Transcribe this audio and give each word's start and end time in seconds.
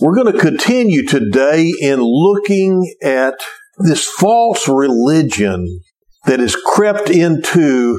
We're 0.00 0.14
going 0.14 0.32
to 0.32 0.38
continue 0.38 1.04
today 1.04 1.72
in 1.80 2.00
looking 2.00 2.94
at 3.02 3.34
this 3.78 4.06
false 4.06 4.68
religion 4.68 5.80
that 6.24 6.38
has 6.38 6.54
crept 6.54 7.10
into 7.10 7.98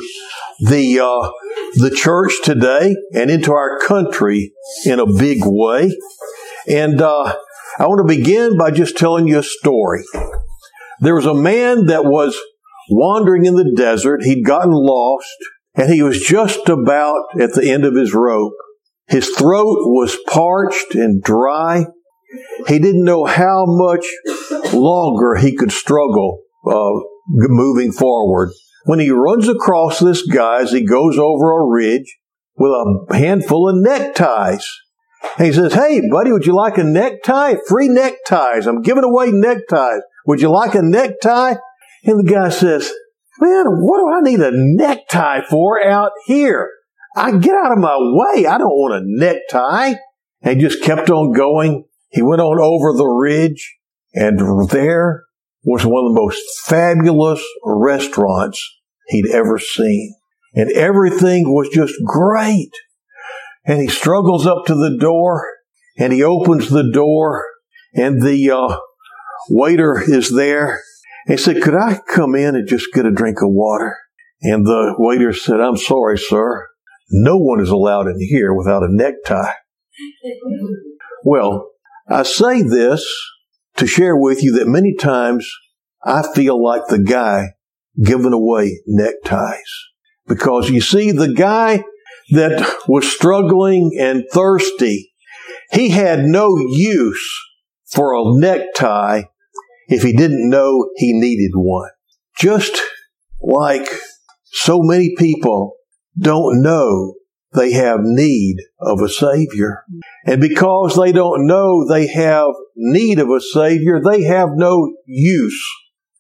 the 0.62 1.02
uh, 1.02 1.32
the 1.76 1.94
church 1.94 2.32
today 2.42 2.96
and 3.14 3.30
into 3.30 3.52
our 3.52 3.80
country 3.80 4.54
in 4.86 5.02
a 5.02 5.12
big 5.12 5.40
way. 5.44 5.94
And 6.70 7.02
uh, 7.02 7.36
I 7.78 7.88
want 7.88 8.08
to 8.08 8.16
begin 8.16 8.58
by 8.58 8.72
just 8.72 8.98
telling 8.98 9.28
you 9.28 9.40
a 9.40 9.44
story. 9.44 10.06
There 11.02 11.16
was 11.16 11.26
a 11.26 11.34
man 11.34 11.88
that 11.88 12.06
was 12.06 12.40
wandering 12.90 13.44
in 13.44 13.56
the 13.56 13.74
desert. 13.76 14.24
He'd 14.24 14.46
gotten 14.46 14.72
lost 14.72 15.36
and 15.76 15.94
he 15.94 16.02
was 16.02 16.22
just 16.22 16.70
about 16.70 17.26
at 17.42 17.56
the 17.56 17.70
end 17.70 17.84
of 17.84 17.96
his 17.96 18.14
rope. 18.14 18.54
His 19.10 19.30
throat 19.30 19.78
was 19.88 20.18
parched 20.28 20.96
and 20.96 21.22
dry. 21.22 21.86
He 22.68 22.78
didn't 22.78 23.06
know 23.06 23.26
how 23.26 23.66
much 23.68 24.06
longer 24.72 25.36
he 25.36 25.56
could 25.56 25.72
struggle 25.72 26.42
uh, 26.66 26.92
moving 27.28 27.92
forward. 27.92 28.52
When 28.86 29.00
he 29.00 29.10
runs 29.10 29.48
across 29.48 30.00
this 30.00 30.22
guy 30.26 30.62
as 30.62 30.72
he 30.72 30.86
goes 30.86 31.18
over 31.18 31.52
a 31.52 31.66
ridge 31.66 32.18
with 32.56 32.72
a 33.10 33.18
handful 33.18 33.70
of 33.70 33.76
neckties. 33.78 34.68
He 35.38 35.52
says, 35.52 35.74
Hey, 35.74 36.02
buddy, 36.12 36.32
would 36.32 36.46
you 36.46 36.56
like 36.56 36.78
a 36.78 36.84
necktie? 36.84 37.56
Free 37.68 37.88
neckties. 37.88 38.68
I'm 38.68 38.82
giving 38.82 39.04
away 39.04 39.32
neckties. 39.32 40.02
Would 40.28 40.42
you 40.42 40.50
like 40.50 40.76
a 40.76 40.82
necktie? 40.82 41.56
And 42.04 42.20
the 42.20 42.32
guy 42.32 42.50
says, 42.50 42.92
Man, 43.40 43.66
what 43.66 44.00
do 44.00 44.10
I 44.10 44.30
need 44.30 44.42
a 44.42 44.52
necktie 44.54 45.42
for 45.50 45.82
out 45.82 46.12
here? 46.26 46.70
I 47.16 47.38
get 47.38 47.56
out 47.56 47.72
of 47.72 47.80
my 47.80 47.98
way. 47.98 48.46
I 48.46 48.58
don't 48.58 48.70
want 48.70 49.04
a 49.04 49.06
necktie. 49.06 49.96
And 50.42 50.62
just 50.62 50.82
kept 50.84 51.10
on 51.10 51.34
going. 51.34 51.84
He 52.10 52.22
went 52.22 52.42
on 52.42 52.60
over 52.60 52.98
the 52.98 53.06
ridge 53.06 53.76
and 54.14 54.40
there 54.70 55.24
was 55.64 55.86
one 55.86 56.06
of 56.06 56.14
the 56.14 56.22
most 56.22 56.42
fabulous 56.66 57.44
restaurants 57.66 58.64
he'd 59.10 59.30
ever 59.32 59.60
seen. 59.60 60.16
And 60.56 60.72
everything 60.72 61.54
was 61.54 61.68
just 61.70 61.94
great. 62.06 62.72
And 63.66 63.82
he 63.82 63.88
struggles 63.90 64.48
up 64.48 64.66
to 64.68 64.76
the 64.76 64.98
door 64.98 65.46
and 65.98 66.14
he 66.14 66.24
opens 66.24 66.70
the 66.70 66.90
door 66.90 67.46
and 67.94 68.22
the 68.22 68.50
uh, 68.52 68.78
waiter 69.50 70.02
is 70.02 70.34
there 70.34 70.82
he 71.30 71.38
said, 71.38 71.62
Could 71.62 71.76
I 71.76 72.00
come 72.12 72.34
in 72.36 72.56
and 72.56 72.68
just 72.68 72.92
get 72.92 73.06
a 73.06 73.12
drink 73.12 73.38
of 73.42 73.50
water? 73.52 73.96
And 74.42 74.66
the 74.66 74.96
waiter 74.98 75.32
said, 75.32 75.60
I'm 75.60 75.78
sorry, 75.78 76.18
sir. 76.18 76.69
No 77.12 77.38
one 77.38 77.60
is 77.60 77.70
allowed 77.70 78.08
in 78.08 78.20
here 78.20 78.54
without 78.54 78.84
a 78.84 78.88
necktie. 78.90 79.54
well, 81.24 81.70
I 82.08 82.24
say 82.24 82.62
this 82.62 83.06
to 83.78 83.88
share 83.88 84.16
with 84.16 84.44
you 84.44 84.54
that 84.60 84.68
many 84.68 84.96
times 84.96 85.50
I 86.04 86.24
feel 86.34 86.62
like 86.64 86.84
the 86.88 87.00
guy 87.00 87.54
giving 88.04 88.34
away 88.34 88.82
neckties. 88.86 89.72
Because 90.28 90.70
you 90.70 90.82
see, 90.82 91.12
the 91.12 91.34
guy 91.34 91.84
that 92.32 92.78
was 92.88 93.12
struggling 93.12 93.98
and 94.00 94.24
thirsty, 94.32 95.12
he 95.72 95.90
had 95.90 96.20
no 96.20 96.56
use 96.58 97.40
for 97.92 98.14
a 98.14 98.40
necktie 98.40 99.24
if 99.88 100.04
he 100.04 100.14
didn't 100.14 100.50
know 100.50 100.90
he 100.98 101.14
needed 101.14 101.52
one. 101.56 101.90
Just 102.38 102.78
like 103.42 103.88
so 104.44 104.82
many 104.82 105.16
people 105.18 105.74
don't 106.18 106.62
know 106.62 107.16
they 107.54 107.72
have 107.72 108.00
need 108.02 108.58
of 108.80 109.02
a 109.02 109.10
Savior. 109.10 109.84
And 110.26 110.40
because 110.40 110.96
they 110.96 111.12
don't 111.12 111.48
know 111.48 111.86
they 111.88 112.08
have 112.08 112.52
need 112.76 113.20
of 113.20 113.30
a 113.30 113.42
Savior, 113.42 114.00
they 114.00 114.24
have 114.24 114.50
no 114.54 114.94
use 115.06 115.68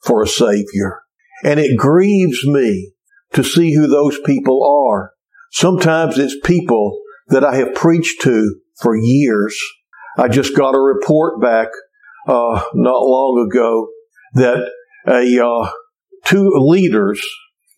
for 0.04 0.24
a 0.24 0.28
Savior. 0.28 1.02
And 1.44 1.60
it 1.60 1.78
grieves 1.78 2.46
me 2.46 2.94
to 3.34 3.44
see 3.44 3.74
who 3.74 3.88
those 3.88 4.20
people 4.26 4.88
are. 4.92 5.12
Sometimes 5.52 6.18
it's 6.18 6.36
people 6.44 7.00
that 7.28 7.44
I 7.44 7.56
have 7.56 7.76
preached 7.76 8.22
to 8.24 8.56
for 8.82 8.96
years. 8.96 9.58
I 10.18 10.28
just 10.28 10.56
got 10.56 10.76
a 10.76 10.80
report 10.80 11.42
back 11.42 11.68
uh, 12.28 12.64
not 12.74 13.02
long 13.02 13.48
ago 13.50 13.88
that 14.34 14.70
a 15.08 15.46
uh, 15.46 15.72
two 16.26 16.50
leaders, 16.56 17.22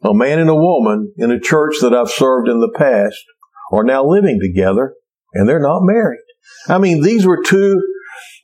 a 0.03 0.13
man 0.13 0.39
and 0.39 0.49
a 0.49 0.55
woman 0.55 1.13
in 1.17 1.31
a 1.31 1.39
church 1.39 1.75
that 1.81 1.93
I've 1.93 2.09
served 2.09 2.47
in 2.47 2.59
the 2.59 2.73
past, 2.75 3.23
are 3.71 3.83
now 3.83 4.05
living 4.05 4.39
together, 4.41 4.95
and 5.33 5.47
they're 5.47 5.59
not 5.59 5.81
married. 5.83 6.19
I 6.67 6.77
mean, 6.77 7.01
these 7.01 7.25
were 7.25 7.41
two 7.41 7.81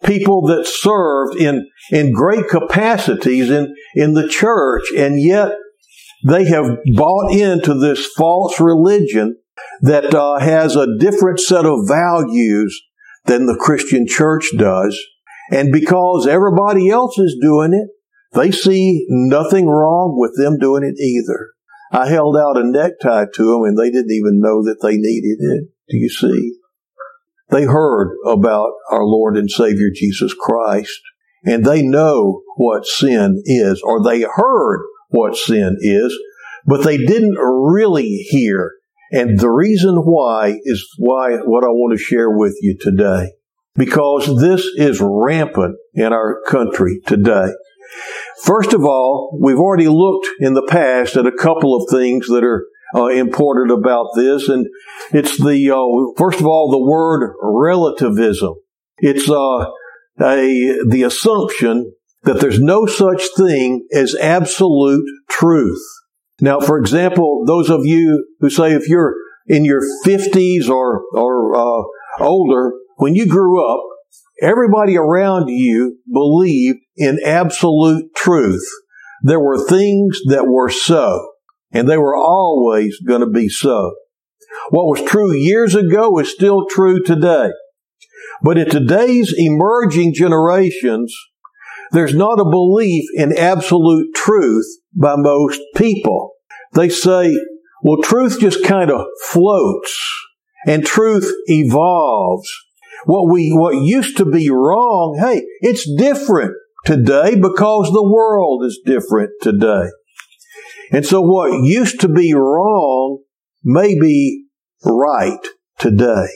people 0.04 0.48
that 0.48 0.68
served 0.68 1.40
in 1.40 1.68
in 1.92 2.14
great 2.14 2.48
capacities 2.48 3.50
in 3.50 3.76
in 3.96 4.14
the 4.14 4.28
church, 4.28 4.84
and 4.96 5.22
yet 5.22 5.52
they 6.26 6.46
have 6.46 6.78
bought 6.96 7.32
into 7.32 7.74
this 7.74 8.06
false 8.18 8.60
religion 8.60 9.38
that 9.82 10.14
uh, 10.14 10.40
has 10.40 10.76
a 10.76 10.98
different 11.00 11.40
set 11.40 11.66
of 11.66 11.88
values 11.88 12.82
than 13.26 13.46
the 13.46 13.58
Christian 13.60 14.06
church 14.08 14.50
does. 14.58 14.98
And 15.52 15.72
because 15.72 16.28
everybody 16.28 16.90
else 16.90 17.18
is 17.18 17.38
doing 17.42 17.74
it, 17.74 17.90
they 18.34 18.52
see 18.52 19.06
nothing 19.10 19.68
wrong 19.68 20.16
with 20.18 20.36
them 20.38 20.58
doing 20.58 20.84
it 20.84 21.00
either. 21.02 21.52
I 21.92 22.10
held 22.10 22.36
out 22.36 22.58
a 22.58 22.70
necktie 22.70 23.26
to 23.34 23.46
them 23.46 23.64
and 23.64 23.78
they 23.78 23.90
didn't 23.90 24.12
even 24.12 24.40
know 24.42 24.64
that 24.64 24.82
they 24.82 24.98
needed 24.98 25.38
it. 25.40 25.70
Do 25.90 25.98
you 25.98 26.10
see? 26.10 26.56
They 27.50 27.64
heard 27.64 28.12
about 28.26 28.72
our 28.92 29.06
Lord 29.06 29.38
and 29.38 29.50
Savior 29.50 29.90
Jesus 29.94 30.34
Christ 30.34 31.00
and 31.46 31.64
they 31.64 31.82
know 31.82 32.42
what 32.58 32.86
sin 32.86 33.42
is 33.46 33.82
or 33.82 34.04
they 34.04 34.26
heard 34.36 34.82
what 35.10 35.38
sin 35.38 35.78
is, 35.80 36.18
but 36.66 36.84
they 36.84 36.98
didn't 36.98 37.38
really 37.38 38.26
hear. 38.30 38.74
And 39.12 39.40
the 39.40 39.50
reason 39.50 39.96
why 39.96 40.60
is 40.66 40.86
why 40.98 41.38
what 41.38 41.64
I 41.64 41.70
want 41.70 41.98
to 41.98 42.04
share 42.04 42.30
with 42.30 42.58
you 42.62 42.78
today 42.78 43.32
because 43.78 44.42
this 44.42 44.66
is 44.76 45.00
rampant 45.02 45.78
in 45.94 46.12
our 46.12 46.42
country 46.48 47.00
today. 47.06 47.48
First 48.44 48.74
of 48.74 48.84
all, 48.84 49.38
we've 49.42 49.58
already 49.58 49.88
looked 49.88 50.28
in 50.40 50.54
the 50.54 50.66
past 50.68 51.16
at 51.16 51.26
a 51.26 51.32
couple 51.32 51.76
of 51.76 51.90
things 51.90 52.28
that 52.28 52.44
are 52.44 52.66
uh, 52.96 53.08
important 53.08 53.72
about 53.72 54.08
this, 54.16 54.48
and 54.48 54.66
it's 55.12 55.38
the 55.38 55.72
uh, 55.72 56.14
first 56.18 56.40
of 56.40 56.46
all 56.46 56.72
the 56.72 56.90
word 56.90 57.34
relativism. 57.42 58.56
It's 59.00 59.30
uh, 59.30 59.72
a 60.22 60.80
the 60.88 61.04
assumption 61.04 61.94
that 62.24 62.40
there's 62.40 62.60
no 62.60 62.86
such 62.86 63.24
thing 63.36 63.88
as 63.94 64.16
absolute 64.16 65.06
truth. 65.30 65.82
Now, 66.40 66.60
for 66.60 66.78
example, 66.78 67.44
those 67.46 67.70
of 67.70 67.86
you 67.86 68.26
who 68.40 68.50
say 68.50 68.74
if 68.74 68.88
you're 68.88 69.16
in 69.48 69.66
your 69.66 69.82
50s 70.06 70.70
or 70.70 71.04
or 71.14 71.56
uh, 71.56 71.84
older, 72.24 72.74
when 72.98 73.16
you 73.16 73.28
grew 73.28 73.64
up, 73.66 73.84
everybody 74.42 74.98
around 74.98 75.48
you 75.48 76.00
believed 76.12 76.80
in 76.96 77.20
absolute 77.24 78.14
truth. 78.16 78.66
There 79.24 79.40
were 79.40 79.68
things 79.68 80.20
that 80.28 80.48
were 80.48 80.70
so, 80.70 81.32
and 81.72 81.90
they 81.90 81.98
were 81.98 82.16
always 82.16 83.00
going 83.02 83.22
to 83.22 83.30
be 83.30 83.50
so. 83.50 83.94
What 84.70 84.86
was 84.86 85.10
true 85.10 85.34
years 85.34 85.76
ago 85.76 86.18
is 86.20 86.32
still 86.32 86.66
true 86.68 87.04
today. 87.04 87.52
But 88.42 88.58
in 88.58 88.70
today's 88.70 89.34
emerging 89.36 90.14
generations, 90.14 91.16
there's 91.92 92.14
not 92.14 92.40
a 92.40 92.50
belief 92.50 93.06
in 93.16 93.38
absolute 93.38 94.14
truth 94.14 94.66
by 94.94 95.16
most 95.18 95.60
people. 95.76 96.34
They 96.74 96.90
say, 96.90 97.36
well, 97.82 98.02
truth 98.04 98.40
just 98.40 98.64
kind 98.64 98.92
of 98.92 99.06
floats 99.30 99.98
and 100.68 100.86
truth 100.86 101.32
evolves 101.48 102.50
what 103.06 103.32
we, 103.32 103.52
what 103.52 103.76
used 103.76 104.18
to 104.18 104.26
be 104.26 104.50
wrong, 104.50 105.18
hey, 105.20 105.44
it's 105.62 105.90
different 105.98 106.54
today 106.86 107.36
because 107.36 107.92
the 107.92 108.10
world 108.10 108.64
is 108.66 108.80
different 108.86 109.32
today. 109.42 109.90
And 110.92 111.06
so 111.06 111.22
what 111.22 111.64
used 111.64 112.00
to 112.02 112.08
be 112.08 112.34
wrong 112.34 113.20
may 113.64 114.00
be 114.00 114.46
right 114.86 115.46
today. 115.80 116.28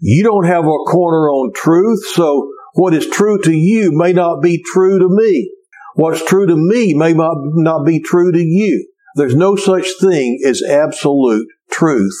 You 0.00 0.22
don't 0.24 0.46
have 0.46 0.64
a 0.64 0.84
corner 0.86 1.28
on 1.28 1.52
truth, 1.54 2.06
so 2.06 2.50
what 2.74 2.94
is 2.94 3.08
true 3.08 3.40
to 3.42 3.52
you 3.52 3.90
may 3.92 4.12
not 4.12 4.40
be 4.42 4.62
true 4.72 4.98
to 4.98 5.08
me. 5.08 5.52
What's 5.94 6.24
true 6.24 6.46
to 6.46 6.56
me 6.56 6.94
may 6.94 7.12
not 7.12 7.84
be 7.84 8.00
true 8.00 8.30
to 8.32 8.40
you. 8.40 8.88
There's 9.16 9.34
no 9.34 9.56
such 9.56 9.88
thing 10.00 10.40
as 10.46 10.62
absolute 10.62 11.48
truth. 11.70 12.16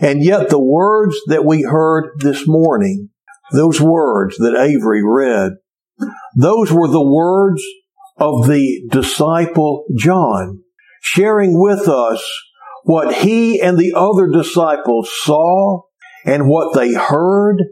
And 0.00 0.22
yet 0.22 0.50
the 0.50 0.62
words 0.62 1.16
that 1.28 1.44
we 1.44 1.62
heard 1.62 2.10
this 2.18 2.46
morning, 2.46 3.10
those 3.52 3.80
words 3.80 4.36
that 4.38 4.56
Avery 4.56 5.02
read, 5.04 5.52
those 6.36 6.72
were 6.72 6.88
the 6.88 7.02
words 7.02 7.62
of 8.18 8.46
the 8.46 8.82
disciple 8.90 9.84
John, 9.96 10.62
sharing 11.00 11.60
with 11.60 11.88
us 11.88 12.24
what 12.84 13.14
he 13.14 13.60
and 13.60 13.78
the 13.78 13.94
other 13.96 14.28
disciples 14.28 15.10
saw 15.22 15.82
and 16.24 16.48
what 16.48 16.74
they 16.74 16.94
heard 16.94 17.62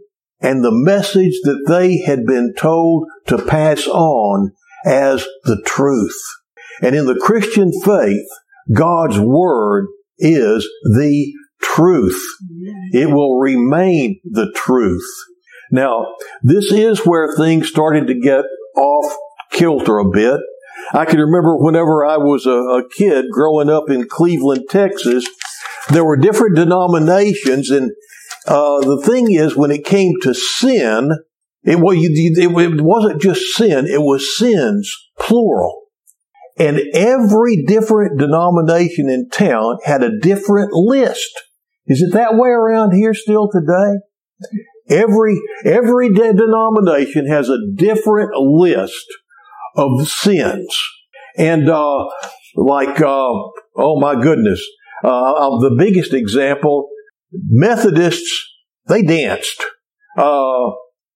and 0.41 0.63
the 0.65 0.73
message 0.73 1.41
that 1.45 1.65
they 1.69 1.99
had 1.99 2.27
been 2.27 2.55
told 2.57 3.07
to 3.27 3.39
pass 3.39 3.87
on 3.87 4.53
as 4.85 5.27
the 5.45 5.61
truth. 5.65 6.21
And 6.83 6.95
in 6.95 7.07
the 7.07 7.19
Christian 7.19 7.71
faith, 7.85 8.27
God's 8.73 9.19
Word 9.19 9.87
is 10.19 10.69
the 10.85 11.33
truth. 11.75 12.21
It 12.93 13.11
will 13.11 13.39
remain 13.39 14.21
the 14.25 14.53
truth. 14.55 15.07
Now, 15.71 16.15
this 16.43 16.71
is 16.71 17.01
where 17.01 17.35
things 17.37 17.69
started 17.69 18.07
to 18.07 18.21
get 18.21 18.45
off 18.77 19.17
kilter 19.51 19.99
a 19.99 20.11
bit. 20.11 20.41
I 20.93 21.05
can 21.05 21.19
remember 21.19 21.57
whenever 21.57 22.05
I 22.05 22.19
was 22.19 22.47
a, 22.47 22.51
a 22.51 22.89
kid 22.89 23.27
growing 23.33 23.71
up 23.71 23.89
in 23.89 24.07
Cleveland, 24.09 24.67
Texas, 24.69 25.27
there 25.91 26.05
were 26.05 26.17
different 26.17 26.57
denominations, 26.57 27.71
and 27.71 27.91
uh, 28.47 28.81
the 28.81 29.03
thing 29.05 29.33
is, 29.33 29.57
when 29.57 29.71
it 29.71 29.85
came 29.85 30.15
to 30.23 30.35
sin, 30.35 31.11
it, 31.63 31.79
well, 31.79 31.95
you, 31.95 32.11
it, 32.13 32.39
it 32.39 32.83
wasn't 32.83 33.23
just 33.23 33.43
sin; 33.55 33.87
it 33.87 34.01
was 34.01 34.37
sins, 34.37 34.95
plural. 35.19 35.83
And 36.59 36.81
every 36.95 37.65
different 37.65 38.19
denomination 38.19 39.09
in 39.09 39.29
town 39.31 39.79
had 39.85 40.03
a 40.03 40.19
different 40.21 40.73
list. 40.73 41.33
Is 41.87 42.03
it 42.03 42.15
that 42.15 42.35
way 42.35 42.49
around 42.49 42.93
here 42.93 43.15
still 43.15 43.49
today? 43.51 44.01
Every, 44.89 45.41
every 45.65 46.13
denomination 46.13 47.27
has 47.29 47.49
a 47.49 47.59
different 47.75 48.31
list 48.37 49.07
of 49.77 50.09
sins. 50.09 50.77
And, 51.37 51.69
uh, 51.69 52.05
like, 52.57 53.01
uh, 53.01 53.33
oh 53.77 53.99
my 54.01 54.21
goodness, 54.21 54.65
uh, 55.03 55.59
the 55.61 55.75
biggest 55.77 56.15
example, 56.15 56.89
Methodists, 57.33 58.49
they 58.87 59.03
danced. 59.03 59.65
Uh, 60.17 60.71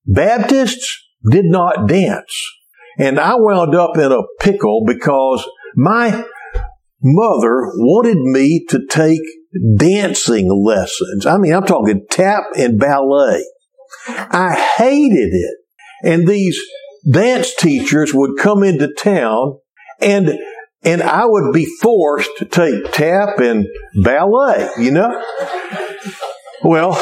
Baptists 0.06 1.02
did 1.30 1.44
not 1.44 1.86
dance. 1.88 2.50
And 2.98 3.20
I 3.20 3.34
wound 3.36 3.74
up 3.74 3.96
in 3.96 4.10
a 4.10 4.22
pickle 4.40 4.84
because 4.86 5.48
my 5.76 6.24
mother 7.00 7.70
wanted 7.76 8.18
me 8.18 8.64
to 8.70 8.86
take 8.90 9.20
dancing 9.76 10.48
lessons. 10.64 11.26
I 11.26 11.38
mean, 11.38 11.52
I'm 11.52 11.64
talking 11.64 12.06
tap 12.10 12.44
and 12.56 12.78
ballet. 12.78 13.44
I 14.08 14.54
hated 14.76 15.30
it. 15.32 15.56
And 16.04 16.26
these 16.26 16.60
dance 17.10 17.54
teachers 17.54 18.12
would 18.14 18.38
come 18.38 18.62
into 18.62 18.92
town 18.94 19.58
and 20.00 20.38
and 20.84 21.02
I 21.02 21.24
would 21.26 21.52
be 21.52 21.66
forced 21.82 22.30
to 22.38 22.44
take 22.44 22.92
tap 22.92 23.40
and 23.40 23.66
ballet, 24.04 24.68
you 24.78 24.92
know? 24.92 25.24
Well, 26.62 26.92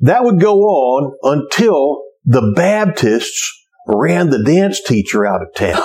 that 0.00 0.22
would 0.22 0.40
go 0.40 0.60
on 0.60 1.16
until 1.22 2.04
the 2.24 2.52
Baptists 2.54 3.52
ran 3.88 4.30
the 4.30 4.42
dance 4.44 4.80
teacher 4.82 5.26
out 5.26 5.42
of 5.42 5.54
town. 5.54 5.82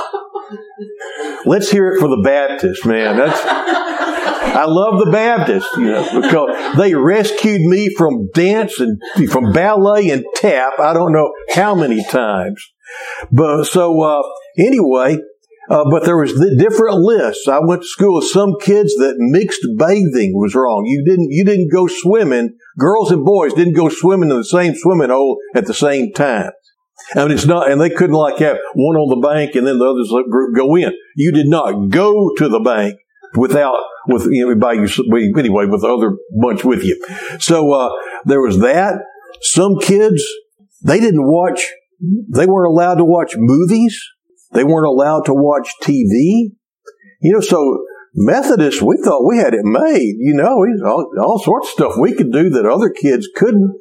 Let's 1.45 1.71
hear 1.71 1.91
it 1.91 2.00
for 2.00 2.07
the 2.07 2.21
Baptists, 2.23 2.85
man. 2.85 3.18
That's 3.18 3.41
I 4.53 4.65
love 4.65 5.00
the 5.00 5.12
Baptists, 5.12 5.69
you 5.77 5.86
know, 5.86 6.21
because 6.21 6.77
they 6.77 6.94
rescued 6.94 7.62
me 7.62 7.94
from 7.95 8.30
dance 8.33 8.80
and 8.80 9.01
from 9.31 9.53
ballet 9.53 10.09
and 10.09 10.25
tap. 10.36 10.74
I 10.80 10.94
don't 10.94 11.13
know 11.13 11.33
how 11.53 11.74
many 11.74 12.03
times, 12.03 12.62
but 13.31 13.63
so 13.63 14.01
uh, 14.01 14.21
anyway, 14.57 15.18
uh, 15.69 15.86
but 15.89 16.03
there 16.03 16.18
was 16.18 16.33
the 16.33 16.56
different 16.57 16.98
lists. 16.98 17.48
I 17.48 17.59
went 17.59 17.83
to 17.83 17.88
school 17.88 18.15
with 18.15 18.25
some 18.25 18.56
kids 18.59 18.94
that 18.95 19.15
mixed 19.18 19.65
bathing 19.77 20.33
was 20.36 20.54
wrong. 20.54 20.83
You 20.86 21.04
didn't 21.06 21.31
you 21.31 21.45
didn't 21.45 21.71
go 21.71 21.88
swimming. 21.88 22.57
Girls 22.77 23.12
and 23.12 23.25
boys 23.25 23.54
didn't 23.54 23.75
go 23.75 23.88
swimming 23.88 24.31
in 24.31 24.38
the 24.38 24.44
same 24.44 24.75
swimming 24.75 25.12
hole 25.12 25.39
at 25.56 25.65
the 25.65 25.74
same 25.74 26.12
time. 26.12 26.51
I 27.15 27.24
mean, 27.24 27.31
it's 27.31 27.45
not, 27.45 27.71
and 27.71 27.81
they 27.81 27.89
couldn't 27.89 28.15
like 28.15 28.38
have 28.39 28.57
one 28.74 28.95
on 28.95 29.09
the 29.09 29.27
bank 29.27 29.56
and 29.56 29.65
then 29.65 29.80
the 29.80 29.86
others 29.86 30.13
group 30.30 30.56
go 30.56 30.75
in. 30.75 30.94
You 31.15 31.31
did 31.31 31.47
not 31.47 31.89
go 31.89 32.31
to 32.38 32.47
the 32.47 32.59
bank 32.59 33.00
without 33.36 33.77
with 34.07 34.27
by 34.59 34.74
you 34.74 34.88
anyway 35.38 35.65
with 35.65 35.81
the 35.81 35.88
other 35.88 36.18
bunch 36.42 36.63
with 36.63 36.83
you. 36.83 37.03
So 37.39 37.71
uh, 37.71 37.89
there 38.25 38.42
was 38.42 38.59
that. 38.59 38.95
Some 39.42 39.80
kids 39.80 40.24
they 40.83 41.00
didn't 41.00 41.27
watch. 41.27 41.62
They 42.33 42.45
weren't 42.45 42.71
allowed 42.71 42.95
to 42.95 43.06
watch 43.06 43.33
movies. 43.38 44.00
They 44.53 44.63
weren't 44.63 44.88
allowed 44.88 45.25
to 45.25 45.33
watch 45.33 45.69
TV. 45.81 46.51
You 47.21 47.33
know, 47.33 47.42
so 47.42 47.83
Methodists, 48.13 48.81
we 48.81 48.98
thought 49.03 49.27
we 49.27 49.38
had 49.38 49.53
it 49.53 49.63
made. 49.63 50.15
You 50.18 50.33
know, 50.33 50.65
all, 50.86 51.12
all 51.19 51.39
sorts 51.39 51.68
of 51.68 51.74
stuff 51.74 51.94
we 52.00 52.13
could 52.13 52.31
do 52.31 52.50
that 52.50 52.65
other 52.65 52.89
kids 52.89 53.30
couldn't. 53.36 53.77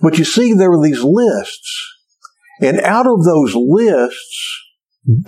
But 0.00 0.18
you 0.18 0.24
see, 0.24 0.54
there 0.54 0.70
were 0.70 0.82
these 0.82 1.02
lists. 1.02 1.86
And 2.62 2.80
out 2.80 3.06
of 3.06 3.24
those 3.24 3.54
lists, 3.54 4.62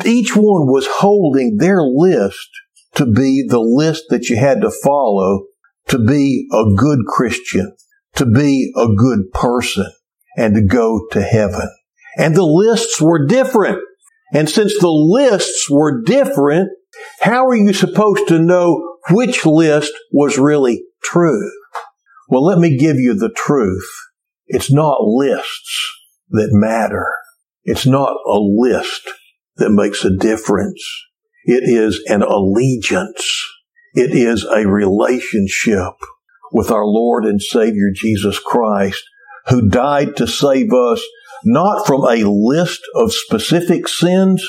each 0.04 0.34
one 0.34 0.66
was 0.66 0.86
holding 0.86 1.56
their 1.58 1.82
list 1.82 2.48
to 2.94 3.06
be 3.06 3.44
the 3.48 3.60
list 3.60 4.04
that 4.10 4.28
you 4.28 4.36
had 4.36 4.60
to 4.60 4.70
follow 4.70 5.46
to 5.88 5.98
be 5.98 6.48
a 6.52 6.64
good 6.76 7.00
Christian, 7.06 7.74
to 8.14 8.26
be 8.26 8.72
a 8.76 8.86
good 8.86 9.32
person, 9.32 9.90
and 10.36 10.54
to 10.54 10.62
go 10.62 11.06
to 11.12 11.22
heaven. 11.22 11.68
And 12.16 12.34
the 12.34 12.44
lists 12.44 13.00
were 13.00 13.26
different. 13.26 13.80
And 14.32 14.48
since 14.48 14.78
the 14.78 14.88
lists 14.88 15.68
were 15.70 16.02
different, 16.02 16.70
how 17.20 17.46
are 17.46 17.56
you 17.56 17.72
supposed 17.72 18.28
to 18.28 18.38
know 18.38 18.96
which 19.10 19.44
list 19.44 19.92
was 20.10 20.38
really 20.38 20.82
true? 21.02 21.50
Well, 22.28 22.44
let 22.44 22.58
me 22.58 22.76
give 22.78 22.96
you 22.96 23.14
the 23.14 23.32
truth. 23.34 23.90
It's 24.46 24.72
not 24.72 25.02
lists 25.02 25.92
that 26.30 26.48
matter. 26.52 27.12
It's 27.64 27.86
not 27.86 28.14
a 28.26 28.38
list 28.38 29.08
that 29.56 29.70
makes 29.70 30.04
a 30.04 30.16
difference. 30.16 30.82
It 31.44 31.64
is 31.64 32.02
an 32.06 32.22
allegiance. 32.22 33.46
It 33.94 34.12
is 34.12 34.44
a 34.44 34.66
relationship 34.66 35.94
with 36.52 36.70
our 36.70 36.86
Lord 36.86 37.24
and 37.24 37.40
Savior 37.40 37.90
Jesus 37.94 38.38
Christ, 38.38 39.02
who 39.48 39.68
died 39.68 40.16
to 40.16 40.26
save 40.26 40.72
us 40.72 41.02
not 41.44 41.86
from 41.86 42.02
a 42.02 42.24
list 42.24 42.82
of 42.94 43.12
specific 43.12 43.88
sins, 43.88 44.46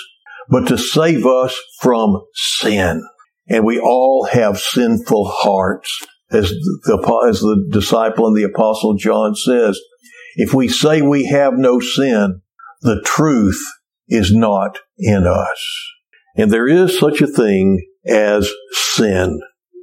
but 0.50 0.68
to 0.68 0.78
save 0.78 1.26
us 1.26 1.58
from 1.80 2.22
sin. 2.34 3.04
And 3.48 3.66
we 3.66 3.80
all 3.80 4.28
have 4.32 4.60
sinful 4.60 5.26
hearts. 5.26 6.06
As 6.32 6.50
the, 6.50 7.26
as 7.30 7.42
the 7.42 7.68
disciple 7.72 8.28
and 8.28 8.36
the 8.36 8.44
apostle 8.44 8.96
John 8.96 9.36
says, 9.36 9.80
if 10.36 10.54
we 10.54 10.68
say 10.68 11.02
we 11.02 11.26
have 11.28 11.54
no 11.54 11.80
sin, 11.80 12.42
the 12.82 13.02
truth 13.06 13.62
is 14.08 14.34
not 14.34 14.80
in 14.98 15.28
us. 15.28 15.93
And 16.36 16.52
there 16.52 16.68
is 16.68 16.98
such 16.98 17.22
a 17.22 17.28
thing 17.28 17.80
as 18.08 18.50
sin. 18.72 19.40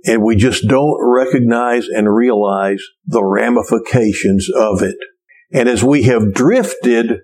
And 0.07 0.23
we 0.23 0.37
just 0.37 0.67
don't 0.67 0.99
recognize 1.01 1.87
and 1.87 2.13
realize 2.15 2.83
the 3.07 3.25
ramifications 3.25 4.49
of 4.55 4.83
it. 4.83 4.97
And 5.53 5.69
as 5.69 5.85
we 5.85 6.05
have 6.05 6.33
drifted 6.33 7.19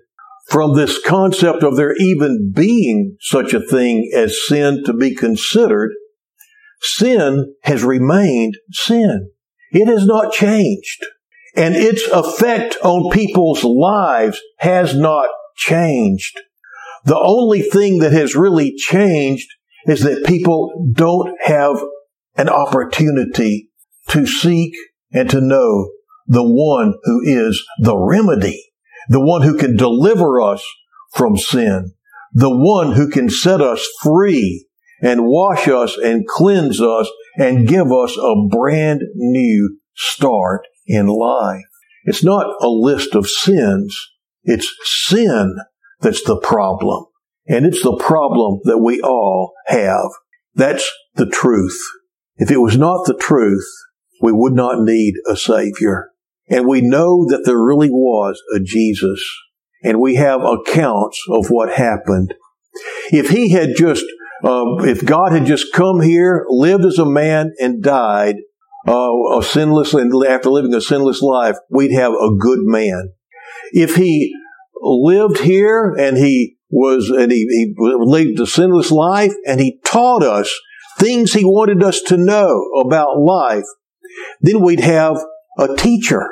from 0.49 0.75
this 0.75 1.01
concept 1.03 1.63
of 1.63 1.75
there 1.75 1.95
even 1.95 2.51
being 2.55 3.17
such 3.19 3.53
a 3.53 3.59
thing 3.59 4.09
as 4.15 4.47
sin 4.47 4.83
to 4.85 4.93
be 4.93 5.15
considered, 5.15 5.91
sin 6.81 7.55
has 7.63 7.83
remained 7.83 8.55
sin. 8.71 9.31
It 9.71 9.87
has 9.87 10.05
not 10.05 10.31
changed. 10.31 11.05
And 11.55 11.75
its 11.75 12.07
effect 12.09 12.77
on 12.83 13.11
people's 13.11 13.63
lives 13.63 14.39
has 14.59 14.95
not 14.95 15.29
changed. 15.55 16.39
The 17.07 17.17
only 17.17 17.61
thing 17.61 17.99
that 17.99 18.11
has 18.11 18.35
really 18.35 18.75
changed 18.75 19.47
is 19.85 20.01
that 20.01 20.25
people 20.25 20.91
don't 20.91 21.33
have 21.41 21.77
an 22.35 22.49
opportunity 22.49 23.69
to 24.09 24.27
seek 24.27 24.75
and 25.13 25.29
to 25.29 25.39
know 25.39 25.89
the 26.27 26.43
one 26.43 26.95
who 27.03 27.21
is 27.23 27.65
the 27.79 27.97
remedy, 27.97 28.61
the 29.07 29.21
one 29.21 29.41
who 29.43 29.57
can 29.57 29.77
deliver 29.77 30.41
us 30.41 30.61
from 31.13 31.37
sin, 31.37 31.93
the 32.33 32.53
one 32.53 32.91
who 32.91 33.09
can 33.09 33.29
set 33.29 33.61
us 33.61 33.87
free 34.03 34.67
and 35.01 35.27
wash 35.27 35.69
us 35.69 35.97
and 35.97 36.27
cleanse 36.27 36.81
us 36.81 37.09
and 37.37 37.69
give 37.69 37.89
us 37.89 38.17
a 38.17 38.47
brand 38.49 38.99
new 39.15 39.79
start 39.95 40.67
in 40.85 41.07
life. 41.07 41.63
It's 42.03 42.25
not 42.25 42.47
a 42.61 42.67
list 42.67 43.15
of 43.15 43.29
sins. 43.29 43.97
It's 44.43 44.69
sin 44.83 45.55
that's 45.99 46.23
the 46.23 46.39
problem. 46.39 47.05
And 47.47 47.65
it's 47.65 47.81
the 47.81 47.97
problem 47.97 48.59
that 48.65 48.79
we 48.79 49.01
all 49.01 49.53
have. 49.67 50.09
That's 50.53 50.89
the 51.15 51.25
truth. 51.25 51.79
If 52.37 52.51
it 52.51 52.57
was 52.57 52.77
not 52.77 53.05
the 53.05 53.17
truth, 53.17 53.65
we 54.21 54.31
would 54.31 54.53
not 54.53 54.81
need 54.81 55.15
a 55.29 55.35
Savior. 55.35 56.11
And 56.49 56.67
we 56.67 56.81
know 56.81 57.25
that 57.29 57.43
there 57.45 57.61
really 57.61 57.89
was 57.89 58.41
a 58.55 58.59
Jesus. 58.59 59.23
And 59.83 59.99
we 59.99 60.15
have 60.15 60.41
accounts 60.41 61.19
of 61.29 61.47
what 61.49 61.73
happened. 61.73 62.33
If 63.11 63.29
he 63.29 63.49
had 63.49 63.75
just, 63.75 64.05
uh, 64.43 64.83
if 64.83 65.05
God 65.05 65.31
had 65.31 65.45
just 65.45 65.73
come 65.73 66.01
here, 66.01 66.45
lived 66.49 66.85
as 66.85 66.99
a 66.99 67.05
man, 67.05 67.53
and 67.59 67.81
died, 67.81 68.35
uh, 68.87 69.37
a 69.37 69.43
sinless, 69.43 69.93
and 69.93 70.11
after 70.25 70.49
living 70.49 70.73
a 70.73 70.81
sinless 70.81 71.21
life, 71.21 71.57
we'd 71.69 71.93
have 71.93 72.13
a 72.13 72.35
good 72.37 72.59
man. 72.61 73.09
if 73.73 73.95
he 73.95 74.33
lived 74.81 75.39
here 75.39 75.93
and 75.97 76.17
he 76.17 76.57
was, 76.69 77.09
and 77.09 77.31
he, 77.31 77.45
he 77.49 77.73
lived 77.77 78.39
a 78.39 78.47
sinless 78.47 78.91
life 78.91 79.33
and 79.45 79.59
he 79.59 79.79
taught 79.85 80.23
us 80.23 80.53
things 80.99 81.33
he 81.33 81.45
wanted 81.45 81.83
us 81.83 82.01
to 82.01 82.17
know 82.17 82.63
about 82.79 83.19
life, 83.19 83.65
then 84.41 84.61
we'd 84.61 84.79
have 84.79 85.17
a 85.57 85.75
teacher, 85.75 86.27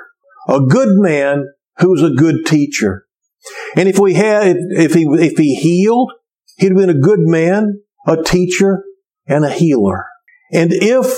a 0.48 0.60
good 0.60 0.98
man 1.00 1.46
who's 1.78 2.02
a 2.02 2.10
good 2.10 2.46
teacher. 2.46 3.06
And 3.76 3.88
if 3.88 4.00
we 4.00 4.16
had, 4.16 4.58
if 4.58 4.94
he, 4.94 5.04
if 5.04 5.38
he 5.38 5.56
healed, 5.56 6.12
he'd 6.58 6.76
been 6.76 6.90
a 6.90 7.00
good 7.00 7.20
man, 7.20 7.82
a 8.08 8.22
teacher, 8.22 8.84
and 9.28 9.46
a 9.46 9.50
healer. 9.50 10.06
And 10.52 10.72
if 10.74 11.16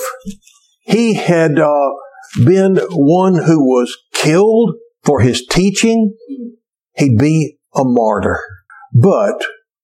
he 0.81 1.13
had 1.13 1.59
uh, 1.59 1.89
been 2.45 2.77
one 2.91 3.35
who 3.35 3.63
was 3.63 3.95
killed 4.13 4.75
for 5.03 5.21
his 5.21 5.45
teaching, 5.45 6.15
he'd 6.97 7.17
be 7.17 7.57
a 7.75 7.83
martyr. 7.83 8.39
But 8.93 9.43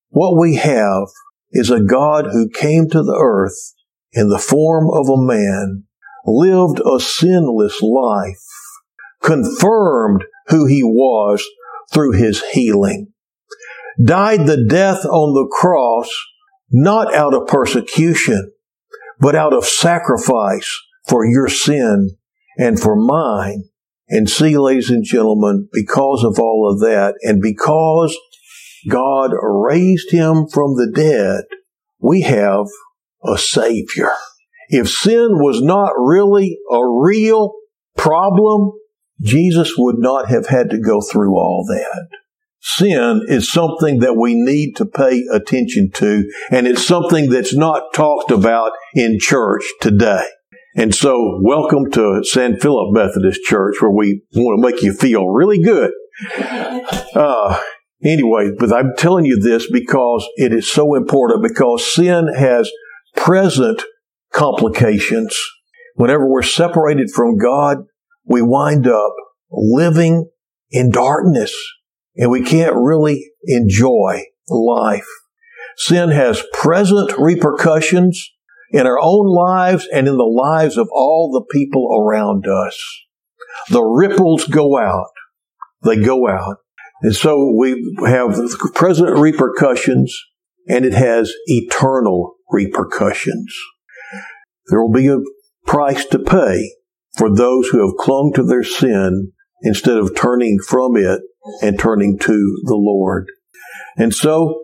what 0.09 0.39
we 0.39 0.55
have 0.55 1.07
is 1.51 1.69
a 1.69 1.79
God 1.79 2.27
who 2.31 2.49
came 2.49 2.89
to 2.89 3.03
the 3.03 3.17
earth 3.19 3.73
in 4.11 4.29
the 4.29 4.39
form 4.39 4.89
of 4.91 5.09
a 5.09 5.21
man, 5.21 5.83
lived 6.25 6.79
a 6.79 6.99
sinless 6.99 7.81
life, 7.81 8.43
confirmed 9.21 10.25
who 10.47 10.65
he 10.65 10.83
was 10.83 11.43
through 11.91 12.11
his 12.11 12.43
healing, 12.51 13.13
died 14.03 14.45
the 14.45 14.65
death 14.67 15.05
on 15.05 15.33
the 15.33 15.47
cross 15.51 16.09
not 16.71 17.13
out 17.13 17.35
of 17.35 17.47
persecution, 17.47 18.51
but 19.19 19.35
out 19.35 19.53
of 19.53 19.63
sacrifice 19.63 20.81
for 21.07 21.25
your 21.25 21.47
sin 21.47 22.17
and 22.57 22.79
for 22.79 22.95
mine. 22.95 23.65
And 24.09 24.29
see, 24.29 24.57
ladies 24.57 24.89
and 24.89 25.03
gentlemen, 25.03 25.69
because 25.71 26.23
of 26.23 26.39
all 26.39 26.69
of 26.71 26.79
that, 26.81 27.15
and 27.21 27.41
because 27.41 28.17
God 28.89 29.31
raised 29.41 30.11
him 30.11 30.47
from 30.47 30.75
the 30.75 30.91
dead, 30.93 31.43
we 31.99 32.21
have 32.21 32.65
a 33.23 33.37
Savior. 33.37 34.11
If 34.69 34.89
sin 34.89 35.39
was 35.39 35.61
not 35.61 35.91
really 35.97 36.57
a 36.69 36.79
real 36.85 37.53
problem, 37.95 38.71
Jesus 39.21 39.75
would 39.77 39.97
not 39.99 40.27
have 40.29 40.47
had 40.47 40.69
to 40.71 40.79
go 40.79 40.99
through 41.01 41.35
all 41.35 41.65
that. 41.69 42.07
Sin 42.59 43.21
is 43.27 43.51
something 43.51 43.99
that 43.99 44.15
we 44.15 44.33
need 44.35 44.75
to 44.77 44.85
pay 44.85 45.23
attention 45.31 45.91
to, 45.95 46.29
and 46.51 46.65
it's 46.65 46.85
something 46.85 47.29
that's 47.29 47.55
not 47.55 47.93
talked 47.93 48.31
about 48.31 48.71
in 48.93 49.17
church 49.19 49.63
today. 49.81 50.25
And 50.75 50.95
so, 50.95 51.39
welcome 51.43 51.91
to 51.91 52.23
San 52.23 52.59
Philip 52.59 52.93
Methodist 52.93 53.43
Church, 53.43 53.75
where 53.79 53.91
we 53.91 54.23
want 54.33 54.59
to 54.59 54.71
make 54.71 54.81
you 54.81 54.91
feel 54.91 55.27
really 55.27 55.61
good. 55.61 55.91
Uh, 57.15 57.59
anyway, 58.03 58.49
but 58.57 58.73
I'm 58.73 58.93
telling 58.97 59.23
you 59.23 59.39
this 59.39 59.69
because 59.71 60.27
it 60.35 60.51
is 60.51 60.71
so 60.71 60.95
important 60.95 61.43
because 61.43 61.93
sin 61.93 62.27
has 62.35 62.71
present 63.15 63.83
complications. 64.33 65.39
Whenever 65.93 66.27
we're 66.27 66.41
separated 66.41 67.11
from 67.11 67.37
God, 67.37 67.83
we 68.25 68.41
wind 68.41 68.87
up 68.87 69.13
living 69.51 70.27
in 70.71 70.89
darkness 70.89 71.55
and 72.15 72.31
we 72.31 72.41
can't 72.41 72.75
really 72.75 73.29
enjoy 73.45 74.23
life. 74.49 75.07
Sin 75.77 76.09
has 76.09 76.41
present 76.51 77.13
repercussions 77.19 78.32
in 78.73 78.87
our 78.87 78.99
own 78.99 79.27
lives 79.27 79.87
and 79.93 80.07
in 80.07 80.17
the 80.17 80.23
lives 80.23 80.77
of 80.77 80.89
all 80.91 81.31
the 81.31 81.45
people 81.53 81.87
around 82.01 82.45
us. 82.47 82.77
The 83.69 83.83
ripples 83.83 84.45
go 84.45 84.79
out. 84.79 85.11
They 85.83 85.97
go 85.97 86.27
out. 86.27 86.57
And 87.03 87.15
so 87.15 87.53
we 87.55 87.95
have 88.05 88.35
present 88.73 89.17
repercussions 89.17 90.17
and 90.67 90.85
it 90.85 90.93
has 90.93 91.31
eternal 91.45 92.35
repercussions. 92.49 93.55
There 94.67 94.81
will 94.81 94.91
be 94.91 95.07
a 95.07 95.19
price 95.67 96.05
to 96.05 96.19
pay 96.19 96.71
for 97.15 97.33
those 97.33 97.67
who 97.67 97.85
have 97.85 97.97
clung 97.97 98.33
to 98.35 98.43
their 98.43 98.63
sin 98.63 99.33
instead 99.61 99.97
of 99.97 100.15
turning 100.15 100.57
from 100.65 100.97
it 100.97 101.21
and 101.61 101.77
turning 101.77 102.17
to 102.19 102.61
the 102.63 102.75
Lord. 102.75 103.27
And 103.97 104.15
so, 104.15 104.61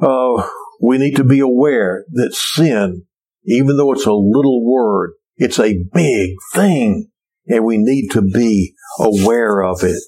uh, 0.00 0.48
we 0.80 0.98
need 0.98 1.16
to 1.16 1.24
be 1.24 1.40
aware 1.40 2.04
that 2.12 2.34
sin 2.34 3.06
even 3.46 3.76
though 3.76 3.92
it's 3.92 4.06
a 4.06 4.12
little 4.12 4.64
word, 4.64 5.12
it's 5.36 5.58
a 5.58 5.78
big 5.92 6.30
thing 6.52 7.08
and 7.46 7.64
we 7.64 7.78
need 7.78 8.08
to 8.10 8.22
be 8.22 8.74
aware 8.98 9.62
of 9.62 9.82
it. 9.82 10.00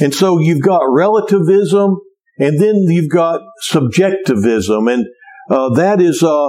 And 0.00 0.14
so 0.14 0.38
you've 0.38 0.62
got 0.62 0.82
relativism 0.88 1.96
and 2.38 2.60
then 2.60 2.76
you've 2.88 3.10
got 3.10 3.40
subjectivism 3.60 4.88
and 4.88 5.06
uh, 5.50 5.74
that 5.74 6.00
is 6.00 6.22
uh, 6.22 6.48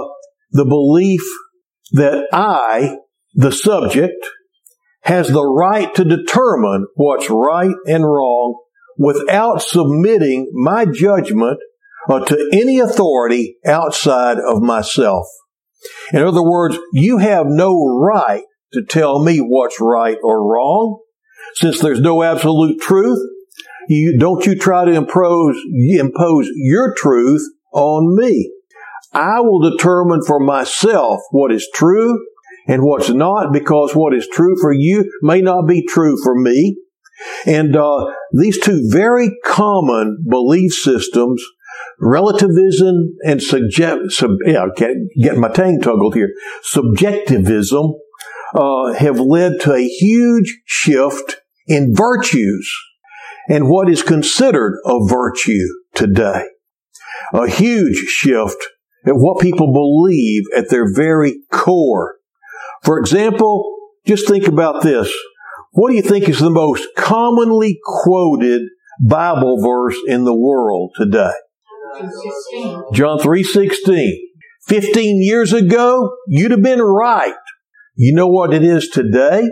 the 0.52 0.64
belief 0.64 1.22
that 1.92 2.28
I, 2.32 2.96
the 3.34 3.50
subject, 3.50 4.24
has 5.02 5.28
the 5.28 5.44
right 5.44 5.92
to 5.96 6.04
determine 6.04 6.86
what's 6.94 7.28
right 7.28 7.74
and 7.86 8.04
wrong 8.04 8.60
without 8.96 9.60
submitting 9.60 10.48
my 10.52 10.84
judgment 10.84 11.58
uh, 12.08 12.24
to 12.24 12.50
any 12.52 12.78
authority 12.78 13.56
outside 13.66 14.38
of 14.38 14.62
myself. 14.62 15.26
In 16.12 16.22
other 16.22 16.42
words, 16.42 16.78
you 16.92 17.18
have 17.18 17.46
no 17.46 17.86
right 17.86 18.44
to 18.72 18.82
tell 18.84 19.22
me 19.22 19.38
what's 19.38 19.80
right 19.80 20.18
or 20.22 20.46
wrong. 20.46 21.00
Since 21.54 21.80
there's 21.80 22.00
no 22.00 22.22
absolute 22.22 22.80
truth, 22.80 23.18
you, 23.88 24.16
don't 24.18 24.46
you 24.46 24.54
try 24.56 24.84
to 24.84 24.92
impose, 24.92 25.56
impose 25.72 26.48
your 26.54 26.94
truth 26.94 27.42
on 27.72 28.16
me. 28.16 28.50
I 29.12 29.40
will 29.40 29.70
determine 29.70 30.22
for 30.26 30.40
myself 30.40 31.20
what 31.30 31.52
is 31.52 31.68
true 31.74 32.18
and 32.66 32.82
what's 32.82 33.10
not 33.10 33.52
because 33.52 33.94
what 33.94 34.14
is 34.14 34.28
true 34.28 34.56
for 34.60 34.72
you 34.72 35.10
may 35.22 35.40
not 35.40 35.66
be 35.66 35.84
true 35.84 36.16
for 36.22 36.34
me. 36.34 36.76
And 37.46 37.76
uh, 37.76 38.06
these 38.32 38.58
two 38.58 38.88
very 38.90 39.30
common 39.44 40.24
belief 40.28 40.72
systems 40.72 41.44
relativism 41.98 43.16
and 43.24 43.42
subject, 43.42 44.10
sub, 44.10 44.30
yeah, 44.46 44.66
get 44.76 45.36
my 45.36 45.48
tongue 45.48 45.80
toggled 45.80 46.14
here. 46.14 46.32
Subjectivism 46.62 47.94
uh, 48.54 48.92
have 48.94 49.20
led 49.20 49.60
to 49.60 49.72
a 49.72 49.86
huge 49.86 50.60
shift 50.66 51.40
in 51.66 51.94
virtues 51.94 52.70
and 53.48 53.68
what 53.68 53.88
is 53.88 54.02
considered 54.02 54.78
a 54.84 54.98
virtue 55.06 55.66
today. 55.94 56.44
A 57.32 57.48
huge 57.48 57.96
shift 57.96 58.62
in 59.04 59.14
what 59.14 59.40
people 59.40 59.72
believe 59.72 60.44
at 60.56 60.70
their 60.70 60.92
very 60.94 61.40
core. 61.50 62.16
For 62.82 62.98
example, 62.98 63.64
just 64.06 64.28
think 64.28 64.48
about 64.48 64.82
this. 64.82 65.12
What 65.72 65.90
do 65.90 65.96
you 65.96 66.02
think 66.02 66.28
is 66.28 66.40
the 66.40 66.50
most 66.50 66.86
commonly 66.96 67.78
quoted 67.82 68.62
Bible 69.00 69.62
verse 69.62 69.96
in 70.06 70.24
the 70.24 70.34
world 70.34 70.92
today? 70.96 71.32
John 72.92 73.18
3.16. 73.18 74.12
15 74.66 75.22
years 75.22 75.52
ago, 75.52 76.16
you'd 76.28 76.52
have 76.52 76.62
been 76.62 76.80
right. 76.80 77.34
You 77.96 78.14
know 78.14 78.28
what 78.28 78.54
it 78.54 78.62
is 78.62 78.88
today? 78.88 79.42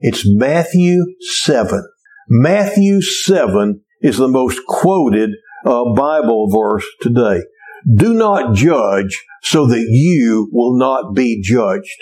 It's 0.00 0.22
Matthew 0.24 1.04
7. 1.42 1.82
Matthew 2.28 3.02
7 3.02 3.80
is 4.00 4.16
the 4.16 4.28
most 4.28 4.60
quoted 4.66 5.30
uh, 5.66 5.92
Bible 5.94 6.48
verse 6.50 6.86
today. 7.00 7.42
Do 7.94 8.14
not 8.14 8.54
judge 8.54 9.24
so 9.42 9.66
that 9.66 9.86
you 9.88 10.48
will 10.52 10.78
not 10.78 11.14
be 11.14 11.42
judged. 11.42 11.96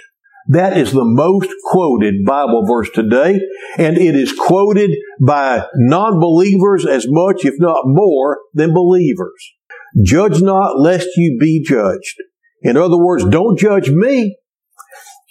That 0.49 0.77
is 0.77 0.93
the 0.93 1.05
most 1.05 1.49
quoted 1.65 2.25
Bible 2.25 2.65
verse 2.67 2.91
today, 2.91 3.41
and 3.79 3.99
it 3.99 4.15
is 4.15 4.33
quoted 4.33 4.93
by 5.21 5.67
non-believers 5.75 6.87
as 6.87 7.07
much, 7.09 7.45
if 7.45 7.55
not 7.59 7.83
more, 7.85 8.39
than 8.55 8.73
believers. 8.73 9.53
Judge 10.05 10.41
not 10.43 10.79
lest 10.79 11.09
you 11.17 11.37
be 11.41 11.65
judged. 11.65 12.17
In 12.63 12.77
other 12.77 12.99
words, 12.99 13.25
don't 13.25 13.59
judge 13.59 13.91
me. 13.91 14.37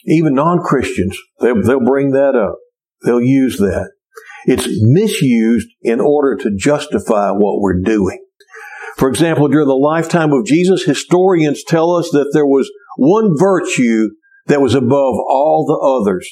Even 0.05 0.35
non-Christians, 0.35 1.17
they'll, 1.39 1.61
they'll 1.61 1.85
bring 1.85 2.11
that 2.11 2.35
up. 2.35 2.57
They'll 3.03 3.21
use 3.21 3.57
that. 3.57 3.91
It's 4.45 4.67
misused 4.81 5.69
in 5.81 5.99
order 5.99 6.35
to 6.43 6.55
justify 6.55 7.31
what 7.31 7.59
we're 7.59 7.81
doing. 7.81 8.23
For 8.97 9.09
example, 9.09 9.47
during 9.47 9.67
the 9.67 9.75
lifetime 9.75 10.31
of 10.31 10.45
Jesus, 10.45 10.83
historians 10.83 11.63
tell 11.63 11.91
us 11.91 12.09
that 12.11 12.29
there 12.33 12.45
was 12.45 12.69
one 12.97 13.31
virtue 13.37 14.09
that 14.47 14.61
was 14.61 14.75
above 14.75 15.15
all 15.29 15.65
the 15.67 16.09
others. 16.09 16.29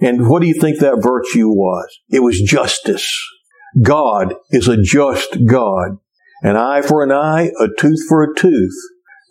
And 0.00 0.28
what 0.28 0.42
do 0.42 0.48
you 0.48 0.54
think 0.54 0.78
that 0.78 1.02
virtue 1.02 1.48
was? 1.48 1.86
It 2.08 2.20
was 2.20 2.40
justice. 2.40 3.10
God 3.82 4.34
is 4.50 4.68
a 4.68 4.80
just 4.80 5.38
God. 5.46 5.98
An 6.42 6.56
eye 6.56 6.82
for 6.82 7.02
an 7.02 7.10
eye, 7.10 7.50
a 7.60 7.68
tooth 7.76 8.00
for 8.08 8.22
a 8.22 8.34
tooth. 8.34 8.74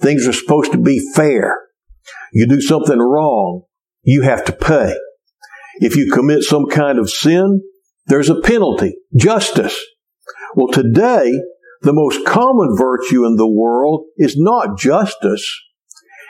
Things 0.01 0.27
are 0.27 0.33
supposed 0.33 0.71
to 0.73 0.77
be 0.77 1.01
fair. 1.15 1.57
You 2.33 2.47
do 2.47 2.61
something 2.61 2.99
wrong, 2.99 3.63
you 4.03 4.21
have 4.21 4.45
to 4.45 4.51
pay. 4.51 4.95
If 5.79 5.95
you 5.95 6.11
commit 6.11 6.43
some 6.43 6.67
kind 6.67 6.99
of 6.99 7.09
sin, 7.09 7.61
there's 8.07 8.29
a 8.29 8.41
penalty, 8.41 8.95
justice. 9.15 9.79
Well, 10.55 10.67
today, 10.67 11.31
the 11.81 11.93
most 11.93 12.25
common 12.25 12.75
virtue 12.77 13.25
in 13.25 13.35
the 13.35 13.49
world 13.49 14.05
is 14.17 14.35
not 14.37 14.77
justice. 14.77 15.49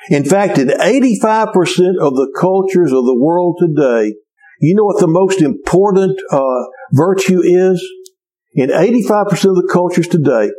In 0.10 0.24
fact, 0.24 0.58
in 0.58 0.70
85% 0.70 2.00
of 2.00 2.16
the 2.16 2.34
cultures 2.40 2.92
of 2.92 3.06
the 3.06 3.18
world 3.20 3.58
today, 3.60 4.16
you 4.60 4.76
know 4.76 4.86
what 4.86 5.00
the 5.00 5.08
most 5.08 5.42
important 5.42 6.20
uh, 6.32 6.66
virtue 6.94 7.42
is? 7.44 7.86
In 8.54 8.70
85% 8.70 9.32
of 9.32 9.56
the 9.56 9.70
cultures 9.72 10.08
today, 10.08 10.50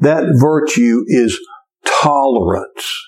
that 0.00 0.36
virtue 0.38 1.04
is 1.06 1.38
tolerance. 1.84 3.02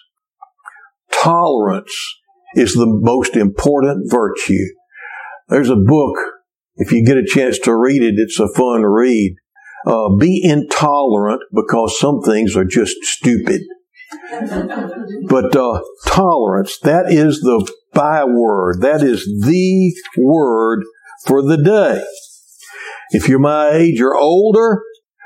Tolerance 1.12 2.14
is 2.55 2.75
the 2.75 2.87
most 2.87 3.37
important 3.37 4.11
virtue. 4.11 4.64
There's 5.49 5.71
a 5.71 5.76
book, 5.76 6.17
if 6.76 6.93
you 6.93 7.05
get 7.05 7.17
a 7.17 7.26
chance 7.26 7.59
to 7.61 7.75
read 7.75 8.02
it, 8.02 8.14
it's 8.17 8.38
a 8.38 8.49
fun 8.49 8.83
read. 8.83 9.37
Uh, 9.87 10.17
be 10.17 10.40
intolerant 10.43 11.43
because 11.55 11.99
some 11.99 12.21
things 12.21 12.57
are 12.57 12.64
just 12.64 12.97
stupid. 13.02 13.62
But 15.28 15.56
uh, 15.56 15.80
tolerance, 16.06 16.78
that 16.80 17.06
is 17.08 17.40
the 17.40 17.73
byword. 17.92 18.82
That 18.82 19.02
is 19.02 19.25
the 19.25 19.94
word 20.18 20.85
for 21.26 21.42
the 21.42 21.56
day. 21.56 22.04
If 23.11 23.28
you're 23.28 23.38
my 23.38 23.70
age 23.70 24.00
or 24.00 24.14
older, 24.14 24.82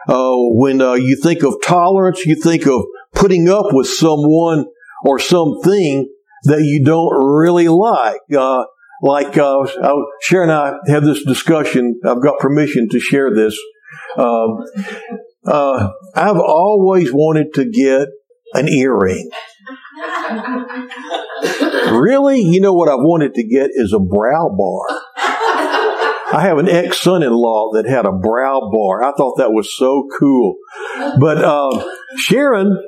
uh, 0.09 0.35
when 0.37 0.80
uh, 0.80 0.94
you 0.94 1.16
think 1.16 1.42
of 1.42 1.56
tolerance, 1.62 2.25
you 2.26 2.37
think 2.37 2.66
of 2.66 2.85
putting 3.14 3.49
up 3.49 3.66
with 3.73 3.88
someone 3.88 4.66
or 5.04 5.18
something 5.18 6.09
that 6.44 6.62
you 6.62 6.85
don't 6.85 7.12
really 7.25 7.68
like. 7.68 8.21
Uh, 8.37 8.64
like 9.02 9.37
uh, 9.37 9.66
Sharon 10.21 10.50
and 10.50 10.59
I 10.59 10.75
have 10.87 11.02
this 11.02 11.25
discussion. 11.25 12.00
I've 12.04 12.23
got 12.23 12.38
permission 12.38 12.88
to 12.90 13.00
share 13.00 13.35
this. 13.35 13.59
Um, 14.16 14.59
uh, 15.44 15.90
I've 16.14 16.37
always 16.37 17.12
wanted 17.12 17.52
to 17.54 17.64
get 17.68 18.09
an 18.54 18.68
earring. 18.68 19.30
really? 21.90 22.40
You 22.40 22.61
know 22.61 22.73
what 22.73 22.88
I've 22.88 23.00
wanted 23.00 23.35
to 23.35 23.47
get 23.47 23.71
is 23.73 23.92
a 23.92 23.99
brow 23.99 24.49
bar. 24.56 24.99
I 26.35 26.40
have 26.42 26.59
an 26.59 26.68
ex 26.68 26.99
son 26.99 27.23
in 27.23 27.32
law 27.32 27.73
that 27.75 27.87
had 27.87 28.06
a 28.06 28.12
brow 28.12 28.71
bar. 28.73 29.02
I 29.02 29.12
thought 29.12 29.37
that 29.37 29.52
was 29.52 29.76
so 29.76 30.09
cool. 30.18 30.56
But 31.21 31.44
uh, 31.44 31.85
Sharon 32.16 32.78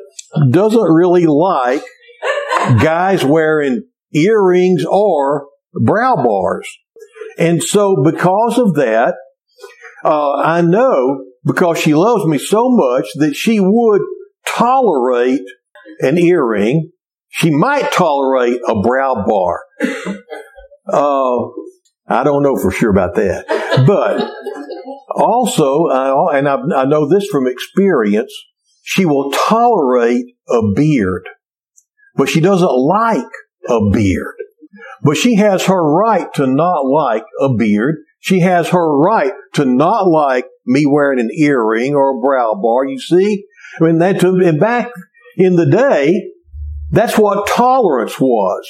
doesn't 0.51 0.93
really 0.93 1.27
like 1.27 1.83
guys 2.83 3.25
wearing 3.25 3.83
earrings 4.15 4.85
or 4.89 5.49
brow 5.75 6.17
bars. 6.17 6.69
And 7.37 7.63
so, 7.63 8.03
because 8.03 8.59
of 8.59 8.75
that, 8.75 9.15
uh, 10.05 10.37
I 10.37 10.63
know 10.63 11.25
because 11.45 11.79
she 11.79 11.95
loves 11.95 12.25
me 12.25 12.39
so 12.39 12.69
much 12.71 13.07
that 13.17 13.35
she 13.35 13.61
would 13.61 14.03
tolerate 14.47 15.43
an 16.01 16.19
earring. 16.19 16.91
She 17.29 17.51
might 17.51 17.91
tolerate 17.93 18.61
a 18.67 18.81
brow 18.81 19.25
bar. 19.27 19.61
Uh, 20.87 21.39
I 22.07 22.23
don't 22.23 22.43
know 22.43 22.57
for 22.57 22.71
sure 22.71 22.91
about 22.91 23.15
that. 23.17 23.47
But 23.87 24.31
also, 25.15 25.89
and 25.89 26.49
I, 26.49 26.57
I 26.77 26.85
know 26.85 27.09
this 27.09 27.27
from 27.29 27.47
experience, 27.47 28.33
she 28.83 29.05
will 29.05 29.31
tolerate 29.31 30.27
a 30.49 30.61
beard, 30.75 31.29
but 32.15 32.29
she 32.29 32.41
doesn't 32.41 32.69
like 32.69 33.27
a 33.69 33.91
beard. 33.91 34.35
But 35.03 35.17
she 35.17 35.37
has 35.37 35.65
her 35.67 35.83
right 35.83 36.33
to 36.35 36.47
not 36.47 36.87
like 36.87 37.25
a 37.41 37.55
beard. 37.55 37.97
She 38.21 38.41
has 38.41 38.69
her 38.71 38.97
right 38.99 39.33
to 39.55 39.65
not 39.65 40.07
like 40.07 40.47
me 40.67 40.87
wearing 40.87 41.21
an 41.21 41.31
earring 41.33 41.95
or 41.95 42.17
a 42.17 42.21
brow 42.21 42.55
bar. 42.55 42.87
You 42.87 42.99
see? 42.99 43.45
I 43.81 43.85
mean, 43.85 43.99
that, 43.99 44.57
back 44.61 44.91
in 45.37 45.57
the 45.57 45.67
day, 45.67 46.31
that's 46.91 47.19
what 47.19 47.49
tolerance 47.49 48.21
was. 48.21 48.69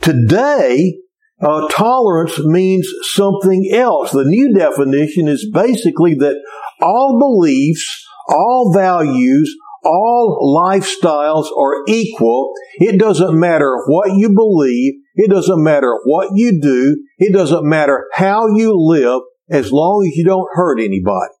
Today, 0.00 0.98
uh, 1.40 1.68
tolerance 1.68 2.38
means 2.38 2.88
something 3.02 3.70
else. 3.72 4.12
The 4.12 4.24
new 4.24 4.54
definition 4.54 5.28
is 5.28 5.50
basically 5.52 6.14
that 6.14 6.36
all 6.80 7.18
beliefs, 7.18 8.06
all 8.28 8.72
values, 8.74 9.54
all 9.84 10.62
lifestyles 10.64 11.46
are 11.56 11.84
equal. 11.86 12.52
It 12.78 12.98
doesn't 12.98 13.38
matter 13.38 13.84
what 13.86 14.16
you 14.16 14.34
believe. 14.34 14.94
It 15.14 15.30
doesn't 15.30 15.62
matter 15.62 15.98
what 16.04 16.30
you 16.34 16.60
do. 16.60 16.96
It 17.18 17.32
doesn't 17.32 17.68
matter 17.68 18.06
how 18.14 18.48
you 18.56 18.74
live 18.74 19.20
as 19.50 19.72
long 19.72 20.06
as 20.06 20.16
you 20.16 20.24
don't 20.24 20.48
hurt 20.54 20.80
anybody. 20.80 21.32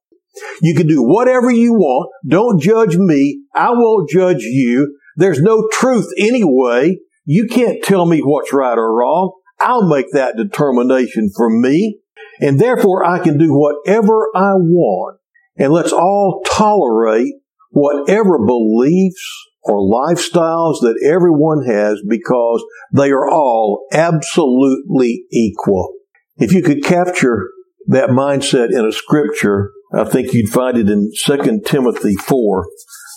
You 0.60 0.74
can 0.74 0.86
do 0.86 1.02
whatever 1.02 1.50
you 1.50 1.72
want. 1.72 2.10
Don't 2.26 2.60
judge 2.60 2.96
me. 2.96 3.42
I 3.54 3.70
won't 3.70 4.10
judge 4.10 4.42
you. 4.42 4.98
There's 5.16 5.40
no 5.40 5.68
truth 5.72 6.08
anyway. 6.18 6.98
You 7.24 7.48
can't 7.50 7.82
tell 7.82 8.06
me 8.06 8.20
what's 8.20 8.52
right 8.52 8.76
or 8.76 8.94
wrong. 8.94 9.32
I'll 9.58 9.88
make 9.88 10.06
that 10.12 10.36
determination 10.36 11.30
for 11.34 11.48
me. 11.50 11.98
And 12.40 12.60
therefore 12.60 13.04
I 13.04 13.18
can 13.18 13.38
do 13.38 13.52
whatever 13.52 14.28
I 14.34 14.52
want. 14.54 15.18
And 15.56 15.72
let's 15.72 15.92
all 15.92 16.42
tolerate 16.46 17.32
whatever 17.70 18.38
beliefs 18.44 19.46
or 19.62 19.78
lifestyles 19.78 20.80
that 20.80 21.00
everyone 21.04 21.64
has 21.66 22.00
because 22.06 22.64
they 22.92 23.10
are 23.10 23.28
all 23.28 23.86
absolutely 23.92 25.24
equal. 25.32 25.92
If 26.36 26.52
you 26.52 26.62
could 26.62 26.84
capture 26.84 27.48
that 27.88 28.10
mindset 28.10 28.70
in 28.70 28.84
a 28.84 28.92
scripture, 28.92 29.72
I 29.94 30.04
think 30.04 30.32
you'd 30.32 30.50
find 30.50 30.76
it 30.76 30.88
in 30.88 31.10
2 31.24 31.62
Timothy 31.64 32.16
4, 32.16 32.68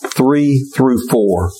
3 0.05 0.71
through 0.75 1.07
4. 1.07 1.51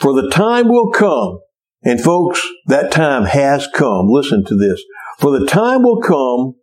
For 0.00 0.12
the 0.14 0.30
time 0.30 0.68
will 0.68 0.90
come 0.90 1.40
and 1.84 2.00
folks, 2.00 2.46
that 2.66 2.92
time 2.92 3.24
has 3.24 3.68
come. 3.74 4.06
Listen 4.08 4.44
to 4.44 4.56
this. 4.56 4.82
For 5.18 5.36
the 5.36 5.46
time 5.46 5.82
will 5.82 6.00
come 6.00 6.54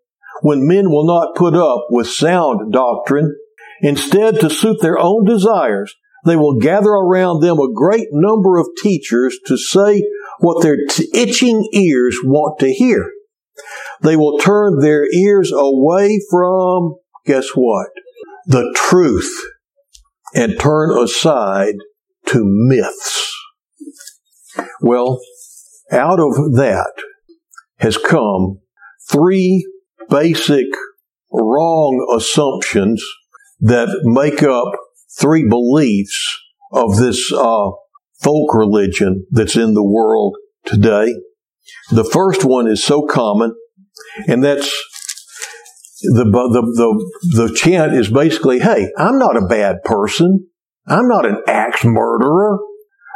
when 0.41 0.67
men 0.67 0.89
will 0.89 1.05
not 1.05 1.35
put 1.35 1.55
up 1.55 1.87
with 1.89 2.07
sound 2.07 2.71
doctrine. 2.71 3.35
Instead, 3.81 4.39
to 4.39 4.49
suit 4.49 4.81
their 4.81 4.97
own 4.97 5.25
desires, 5.25 5.93
they 6.25 6.35
will 6.35 6.59
gather 6.59 6.89
around 6.89 7.41
them 7.41 7.59
a 7.59 7.73
great 7.73 8.07
number 8.11 8.57
of 8.57 8.67
teachers 8.81 9.37
to 9.45 9.57
say 9.57 10.03
what 10.39 10.61
their 10.61 10.77
t- 10.89 11.09
itching 11.13 11.67
ears 11.73 12.17
want 12.23 12.59
to 12.59 12.73
hear. 12.73 13.11
They 14.01 14.15
will 14.15 14.37
turn 14.37 14.79
their 14.79 15.05
ears 15.11 15.51
away 15.53 16.19
from, 16.29 16.95
guess 17.29 17.51
what? 17.53 17.89
The 18.47 18.75
truth 18.75 19.31
and 20.33 20.59
turn 20.59 20.97
aside 20.97 21.75
to 22.25 22.41
myths. 22.43 23.35
Well, 24.81 25.19
out 25.91 26.19
of 26.19 26.33
that 26.55 26.91
has 27.77 27.97
come 27.97 28.59
three 29.11 29.63
basic 30.09 30.65
wrong 31.31 32.15
assumptions 32.17 33.03
that 33.59 33.89
make 34.03 34.41
up 34.41 34.73
three 35.19 35.47
beliefs 35.47 36.39
of 36.71 36.97
this 36.97 37.31
uh, 37.31 37.69
folk 38.23 38.55
religion 38.55 39.27
that's 39.29 39.55
in 39.55 39.75
the 39.75 39.83
world 39.83 40.35
today. 40.65 41.13
The 41.91 42.03
first 42.03 42.43
one 42.43 42.67
is 42.67 42.83
so 42.83 43.05
common, 43.05 43.55
and 44.27 44.43
that's 44.43 44.71
the, 46.01 46.23
the, 46.23 46.62
the, 47.33 47.47
the 47.47 47.55
chant 47.55 47.93
is 47.93 48.09
basically, 48.09 48.59
hey, 48.59 48.89
I'm 48.97 49.17
not 49.17 49.38
a 49.38 49.47
bad 49.47 49.83
person. 49.83 50.47
I'm 50.88 51.07
not 51.07 51.25
an 51.25 51.43
axe 51.47 51.83
murderer. 51.83 52.59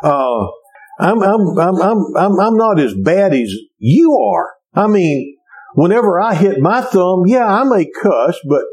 Uh, 0.04 0.48
I'm, 1.00 1.24
I'm, 1.24 1.58
I'm, 1.58 1.82
I'm, 1.82 1.98
I'm, 2.17 2.39
I'm 2.39 2.58
not 2.58 2.80
as 2.80 2.93
bad 2.93 3.34
as 3.34 3.54
you 3.80 4.17
are. 4.17 4.52
I 4.74 4.88
mean, 4.88 5.38
whenever 5.76 6.19
I 6.22 6.36
hit 6.36 6.60
my 6.60 6.82
thumb, 6.82 7.24
yeah, 7.26 7.46
I 7.46 7.63
may 7.63 7.89
cuss, 8.02 8.39
but 8.48 8.63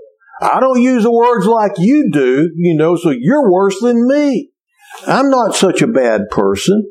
I 0.41 0.61
don't 0.61 0.83
use 0.83 1.03
the 1.03 1.13
words 1.13 1.47
like 1.47 1.73
you 1.79 2.11
do, 2.13 2.51
you 2.57 2.77
know, 2.77 2.97
so 2.97 3.11
you're 3.11 3.51
worse 3.51 3.79
than 3.81 4.07
me. 4.07 4.51
I'm 5.07 5.31
not 5.31 5.55
such 5.55 5.83
a 5.83 5.87
bad 5.87 6.23
person. 6.31 6.85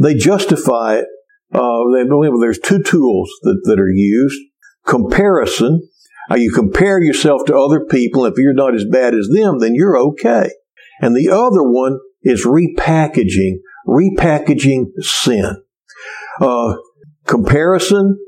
They 0.00 0.14
justify 0.14 0.96
it. 0.96 1.06
Uh, 1.52 1.78
they 1.94 2.06
believe 2.08 2.32
there's 2.40 2.58
two 2.58 2.82
tools 2.82 3.30
that, 3.42 3.60
that 3.64 3.80
are 3.80 3.92
used. 3.92 4.40
Comparison. 4.84 5.88
Uh, 6.30 6.36
you 6.36 6.52
compare 6.52 7.02
yourself 7.02 7.44
to 7.46 7.56
other 7.56 7.84
people. 7.84 8.24
If 8.24 8.34
you're 8.36 8.54
not 8.54 8.74
as 8.74 8.84
bad 8.84 9.14
as 9.14 9.28
them, 9.28 9.58
then 9.58 9.74
you're 9.74 9.98
okay. 9.98 10.50
And 11.00 11.14
the 11.14 11.30
other 11.30 11.62
one 11.62 11.98
is 12.22 12.46
repackaging 12.46 13.58
repackaging 13.86 14.86
sin. 15.00 15.62
Uh, 16.40 16.76
comparison, 17.26 18.18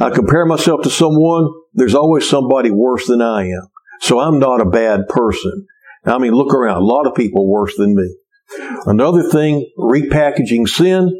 I 0.00 0.10
compare 0.10 0.46
myself 0.46 0.82
to 0.82 0.90
someone, 0.90 1.48
there's 1.74 1.94
always 1.94 2.28
somebody 2.28 2.70
worse 2.70 3.06
than 3.06 3.20
I 3.20 3.44
am. 3.44 3.68
So 4.00 4.18
I'm 4.18 4.38
not 4.38 4.60
a 4.60 4.68
bad 4.68 5.08
person. 5.08 5.66
I 6.04 6.18
mean, 6.18 6.32
look 6.32 6.52
around, 6.52 6.78
a 6.78 6.84
lot 6.84 7.06
of 7.06 7.14
people 7.14 7.48
worse 7.48 7.76
than 7.76 7.94
me. 7.94 8.16
Another 8.86 9.22
thing, 9.22 9.70
repackaging 9.78 10.68
sin, 10.68 11.10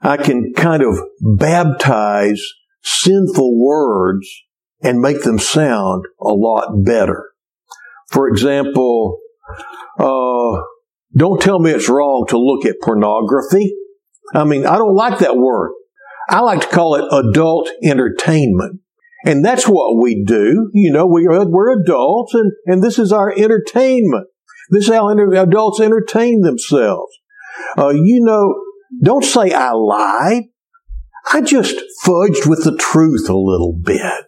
I 0.00 0.16
can 0.16 0.52
kind 0.54 0.82
of 0.82 0.98
baptize 1.20 2.42
sinful 2.82 3.58
words 3.64 4.28
and 4.82 5.00
make 5.00 5.22
them 5.22 5.38
sound 5.38 6.04
a 6.20 6.32
lot 6.32 6.84
better. 6.84 7.30
For 8.10 8.28
example, 8.28 9.18
uh, 9.98 10.62
don't 11.16 11.40
tell 11.40 11.58
me 11.58 11.70
it's 11.70 11.88
wrong 11.88 12.26
to 12.28 12.38
look 12.38 12.66
at 12.66 12.80
pornography. 12.82 13.74
I 14.34 14.44
mean, 14.44 14.66
I 14.66 14.76
don't 14.76 14.94
like 14.94 15.18
that 15.20 15.36
word. 15.36 15.72
I 16.28 16.40
like 16.40 16.60
to 16.62 16.68
call 16.68 16.94
it 16.94 17.28
adult 17.28 17.70
entertainment. 17.82 18.80
And 19.24 19.44
that's 19.44 19.68
what 19.68 20.02
we 20.02 20.24
do. 20.24 20.70
You 20.72 20.92
know, 20.92 21.06
we 21.06 21.26
are, 21.26 21.48
we're 21.48 21.80
adults 21.80 22.34
and, 22.34 22.52
and 22.66 22.82
this 22.82 22.98
is 22.98 23.12
our 23.12 23.30
entertainment. 23.30 24.26
This 24.70 24.88
is 24.88 24.94
how 24.94 25.08
adults 25.08 25.80
entertain 25.80 26.40
themselves. 26.40 27.12
Uh, 27.76 27.90
you 27.90 28.20
know, 28.24 28.54
don't 29.02 29.24
say 29.24 29.52
I 29.52 29.72
lied. 29.72 30.44
I 31.32 31.40
just 31.40 31.76
fudged 32.04 32.46
with 32.46 32.64
the 32.64 32.76
truth 32.76 33.28
a 33.28 33.36
little 33.36 33.72
bit. 33.72 34.24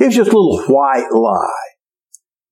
It 0.00 0.06
was 0.06 0.14
just 0.14 0.30
a 0.30 0.38
little 0.38 0.64
white 0.68 1.10
lie. 1.12 1.68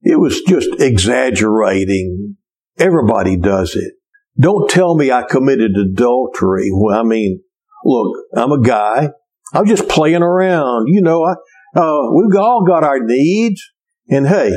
It 0.02 0.18
was 0.20 0.40
just 0.42 0.68
exaggerating. 0.80 2.36
Everybody 2.78 3.36
does 3.36 3.74
it. 3.74 3.94
Don't 4.38 4.68
tell 4.68 4.94
me 4.94 5.10
I 5.10 5.22
committed 5.22 5.72
adultery. 5.76 6.68
Well, 6.72 6.98
I 6.98 7.02
mean, 7.02 7.42
look, 7.84 8.16
I'm 8.36 8.52
a 8.52 8.60
guy. 8.60 9.10
I'm 9.54 9.66
just 9.66 9.88
playing 9.88 10.22
around. 10.22 10.88
You 10.88 11.00
know, 11.00 11.24
I, 11.24 11.34
uh, 11.78 12.10
we've 12.14 12.38
all 12.38 12.64
got 12.66 12.84
our 12.84 13.00
needs. 13.00 13.62
And 14.08 14.26
hey, 14.26 14.52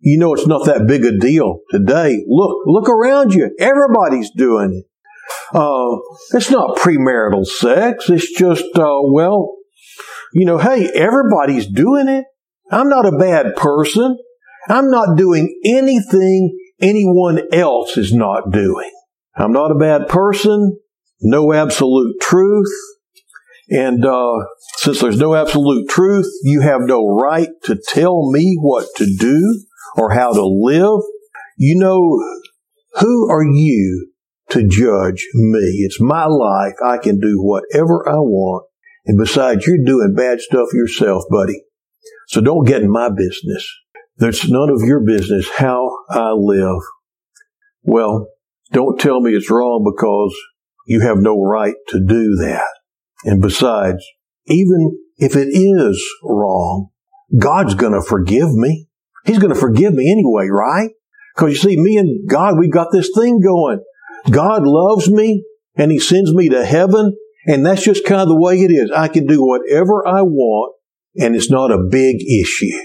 you 0.00 0.18
know 0.18 0.34
it's 0.34 0.46
not 0.46 0.66
that 0.66 0.86
big 0.86 1.04
a 1.04 1.16
deal 1.18 1.60
today. 1.70 2.24
Look, 2.26 2.58
look 2.66 2.88
around 2.88 3.32
you. 3.32 3.54
Everybody's 3.58 4.30
doing 4.36 4.82
it. 4.82 4.86
Uh, 5.54 5.96
it's 6.32 6.50
not 6.50 6.76
premarital 6.76 7.46
sex. 7.46 8.10
It's 8.10 8.30
just, 8.36 8.64
uh, 8.74 9.00
well, 9.04 9.56
you 10.34 10.44
know, 10.44 10.58
hey, 10.58 10.90
everybody's 10.92 11.66
doing 11.66 12.08
it. 12.08 12.24
I'm 12.70 12.88
not 12.88 13.06
a 13.06 13.16
bad 13.16 13.54
person. 13.54 14.18
I'm 14.68 14.90
not 14.90 15.16
doing 15.16 15.60
anything 15.64 16.58
anyone 16.80 17.40
else 17.52 17.96
is 17.96 18.12
not 18.12 18.50
doing. 18.50 18.90
I'm 19.36 19.52
not 19.52 19.70
a 19.70 19.78
bad 19.78 20.08
person. 20.08 20.76
No 21.20 21.52
absolute 21.52 22.20
truth. 22.20 22.72
And 23.70 24.04
uh, 24.04 24.44
since 24.78 25.00
there's 25.00 25.18
no 25.18 25.36
absolute 25.36 25.88
truth, 25.88 26.28
you 26.42 26.62
have 26.62 26.80
no 26.80 27.06
right 27.06 27.48
to 27.64 27.80
tell 27.88 28.30
me 28.32 28.56
what 28.60 28.88
to 28.96 29.06
do 29.06 29.64
or 29.96 30.12
how 30.12 30.32
to 30.32 30.44
live. 30.44 31.00
You 31.56 31.78
know, 31.78 32.20
who 33.00 33.30
are 33.30 33.44
you 33.44 34.10
to 34.50 34.66
judge 34.66 35.28
me? 35.34 35.84
It's 35.84 36.00
my 36.00 36.26
life. 36.26 36.74
I 36.84 36.98
can 36.98 37.20
do 37.20 37.40
whatever 37.40 38.08
I 38.08 38.16
want. 38.16 38.66
And 39.06 39.18
besides, 39.18 39.66
you're 39.66 39.84
doing 39.84 40.14
bad 40.16 40.40
stuff 40.40 40.68
yourself, 40.72 41.24
buddy. 41.30 41.62
So 42.28 42.40
don't 42.40 42.66
get 42.66 42.82
in 42.82 42.90
my 42.90 43.10
business. 43.14 43.68
That's 44.16 44.48
none 44.48 44.70
of 44.70 44.82
your 44.82 45.04
business 45.04 45.48
how 45.56 45.90
I 46.08 46.30
live. 46.30 46.80
Well, 47.82 48.28
don't 48.72 48.98
tell 48.98 49.20
me 49.20 49.32
it's 49.32 49.50
wrong 49.50 49.84
because 49.84 50.34
you 50.86 51.00
have 51.00 51.18
no 51.18 51.40
right 51.40 51.74
to 51.88 51.98
do 51.98 52.36
that. 52.36 52.66
And 53.24 53.42
besides, 53.42 54.04
even 54.46 54.98
if 55.16 55.36
it 55.36 55.48
is 55.48 56.02
wrong, 56.22 56.88
God's 57.38 57.74
going 57.74 57.92
to 57.92 58.02
forgive 58.02 58.52
me. 58.52 58.86
He's 59.24 59.38
going 59.38 59.52
to 59.52 59.58
forgive 59.58 59.94
me 59.94 60.10
anyway, 60.10 60.48
right? 60.48 60.90
Because 61.34 61.52
you 61.52 61.70
see, 61.70 61.76
me 61.80 61.96
and 61.96 62.28
God, 62.28 62.58
we 62.58 62.68
got 62.68 62.88
this 62.92 63.10
thing 63.14 63.40
going. 63.40 63.82
God 64.30 64.62
loves 64.64 65.10
me 65.10 65.44
and 65.76 65.90
He 65.90 65.98
sends 65.98 66.32
me 66.32 66.48
to 66.50 66.64
heaven. 66.64 67.16
And 67.46 67.64
that's 67.64 67.84
just 67.84 68.04
kind 68.04 68.22
of 68.22 68.28
the 68.28 68.40
way 68.40 68.60
it 68.60 68.70
is. 68.70 68.90
I 68.90 69.08
can 69.08 69.26
do 69.26 69.44
whatever 69.44 70.06
I 70.06 70.22
want 70.22 70.74
and 71.16 71.36
it's 71.36 71.50
not 71.50 71.70
a 71.70 71.86
big 71.90 72.16
issue. 72.22 72.78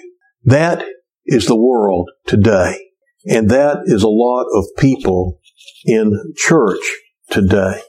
That 0.43 0.85
is 1.25 1.45
the 1.45 1.59
world 1.59 2.09
today. 2.27 2.89
And 3.25 3.49
that 3.49 3.83
is 3.85 4.03
a 4.03 4.09
lot 4.09 4.45
of 4.53 4.65
people 4.77 5.39
in 5.85 6.13
church 6.35 6.81
today. 7.29 7.81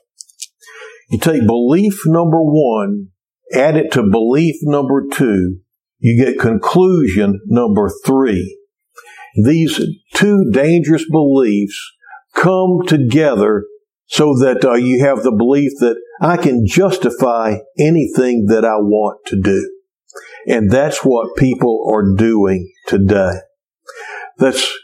You 1.10 1.18
take 1.18 1.46
belief 1.46 2.02
number 2.06 2.40
one, 2.40 3.08
add 3.52 3.76
it 3.76 3.92
to 3.92 4.02
belief 4.02 4.56
number 4.62 5.06
two, 5.12 5.58
you 5.98 6.24
get 6.24 6.38
conclusion 6.38 7.40
number 7.46 7.90
three. 8.04 8.58
These 9.44 9.80
two 10.14 10.50
dangerous 10.52 11.04
beliefs 11.10 11.78
come 12.34 12.80
together 12.86 13.64
so 14.10 14.34
that 14.34 14.64
uh, 14.64 14.74
you 14.74 15.04
have 15.04 15.22
the 15.22 15.30
belief 15.30 15.70
that 15.78 15.96
I 16.20 16.36
can 16.36 16.66
justify 16.66 17.58
anything 17.78 18.46
that 18.48 18.64
I 18.64 18.76
want 18.78 19.24
to 19.26 19.40
do. 19.40 19.72
And 20.48 20.68
that's 20.68 21.04
what 21.04 21.36
people 21.36 21.88
are 21.94 22.16
doing 22.16 22.72
today. 22.88 23.34
That's 24.38 24.76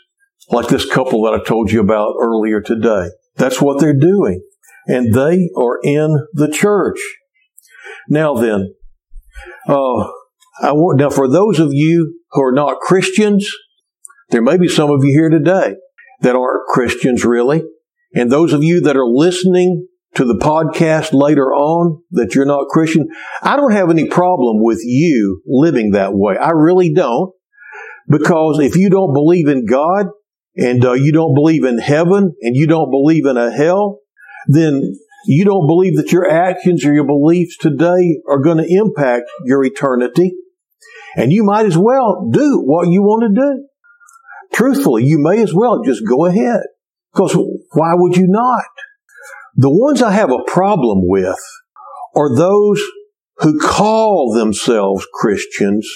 like 0.49 0.69
this 0.69 0.89
couple 0.89 1.25
that 1.25 1.35
I 1.35 1.43
told 1.43 1.73
you 1.73 1.81
about 1.81 2.15
earlier 2.23 2.61
today. 2.61 3.09
That's 3.35 3.61
what 3.61 3.81
they're 3.81 3.99
doing. 3.99 4.43
And 4.87 5.13
they 5.13 5.51
are 5.57 5.81
in 5.83 6.29
the 6.33 6.49
church. 6.49 7.01
Now 8.09 8.35
then, 8.35 8.75
uh, 9.67 10.05
I 10.63 10.73
want, 10.73 11.01
now 11.01 11.11
for 11.11 11.27
those 11.27 11.59
of 11.59 11.71
you 11.73 12.21
who 12.31 12.45
are 12.45 12.53
not 12.53 12.79
Christians, 12.79 13.51
there 14.31 14.41
may 14.43 14.57
be 14.57 14.69
some 14.69 14.91
of 14.91 15.03
you 15.03 15.11
here 15.11 15.31
today 15.31 15.75
that 16.21 16.37
aren't 16.37 16.69
Christians 16.69 17.25
really. 17.25 17.65
And 18.17 18.33
those 18.33 18.55
of 18.55 18.65
you 18.65 18.81
that 18.81 18.97
are 18.97 19.07
listening 19.07 19.87
to 20.15 20.25
the 20.25 20.39
podcast 20.39 21.13
later 21.13 21.53
on 21.53 22.03
that 22.13 22.35
you're 22.35 22.47
not 22.47 22.69
Christian, 22.69 23.09
I 23.43 23.57
don't 23.57 23.73
have 23.73 23.91
any 23.91 24.09
problem 24.09 24.63
with 24.63 24.81
you 24.83 25.43
living 25.47 25.91
that 25.91 26.15
way. 26.15 26.37
I 26.37 26.51
really 26.51 26.93
don't. 26.95 27.33
Because 28.09 28.59
if 28.61 28.75
you 28.75 28.89
don't 28.89 29.13
believe 29.13 29.49
in 29.49 29.67
God 29.67 30.07
and 30.57 30.83
uh, 30.83 30.93
you 30.93 31.13
don't 31.13 31.35
believe 31.35 31.65
in 31.65 31.79
heaven 31.79 32.35
and 32.41 32.57
you 32.57 32.67
don't 32.67 32.91
believe 32.91 33.27
in 33.27 33.37
a 33.37 33.51
hell, 33.51 33.99
then 34.47 34.81
you 35.27 35.45
don't 35.45 35.67
believe 35.67 35.97
that 35.97 36.13
your 36.13 36.31
actions 36.31 36.87
or 36.87 36.95
your 36.95 37.07
beliefs 37.07 37.59
today 37.59 38.21
are 38.29 38.39
going 38.39 38.59
to 38.59 38.67
impact 38.67 39.25
your 39.45 39.63
eternity. 39.63 40.33
And 41.17 41.33
you 41.33 41.45
might 41.45 41.67
as 41.67 41.77
well 41.77 42.31
do 42.31 42.63
what 42.65 42.89
you 42.89 43.03
want 43.03 43.35
to 43.35 43.41
do. 43.41 43.69
Truthfully, 44.55 45.05
you 45.05 45.19
may 45.19 45.43
as 45.43 45.53
well 45.53 45.83
just 45.85 46.03
go 46.09 46.25
ahead. 46.25 46.61
Because 47.13 47.37
why 47.77 47.93
would 47.95 48.17
you 48.17 48.27
not? 48.27 48.65
The 49.55 49.71
ones 49.71 50.03
I 50.03 50.13
have 50.13 50.31
a 50.31 50.43
problem 50.47 51.01
with 51.03 51.39
are 52.15 52.35
those 52.35 52.83
who 53.39 53.59
call 53.59 54.33
themselves 54.35 55.07
Christians 55.13 55.87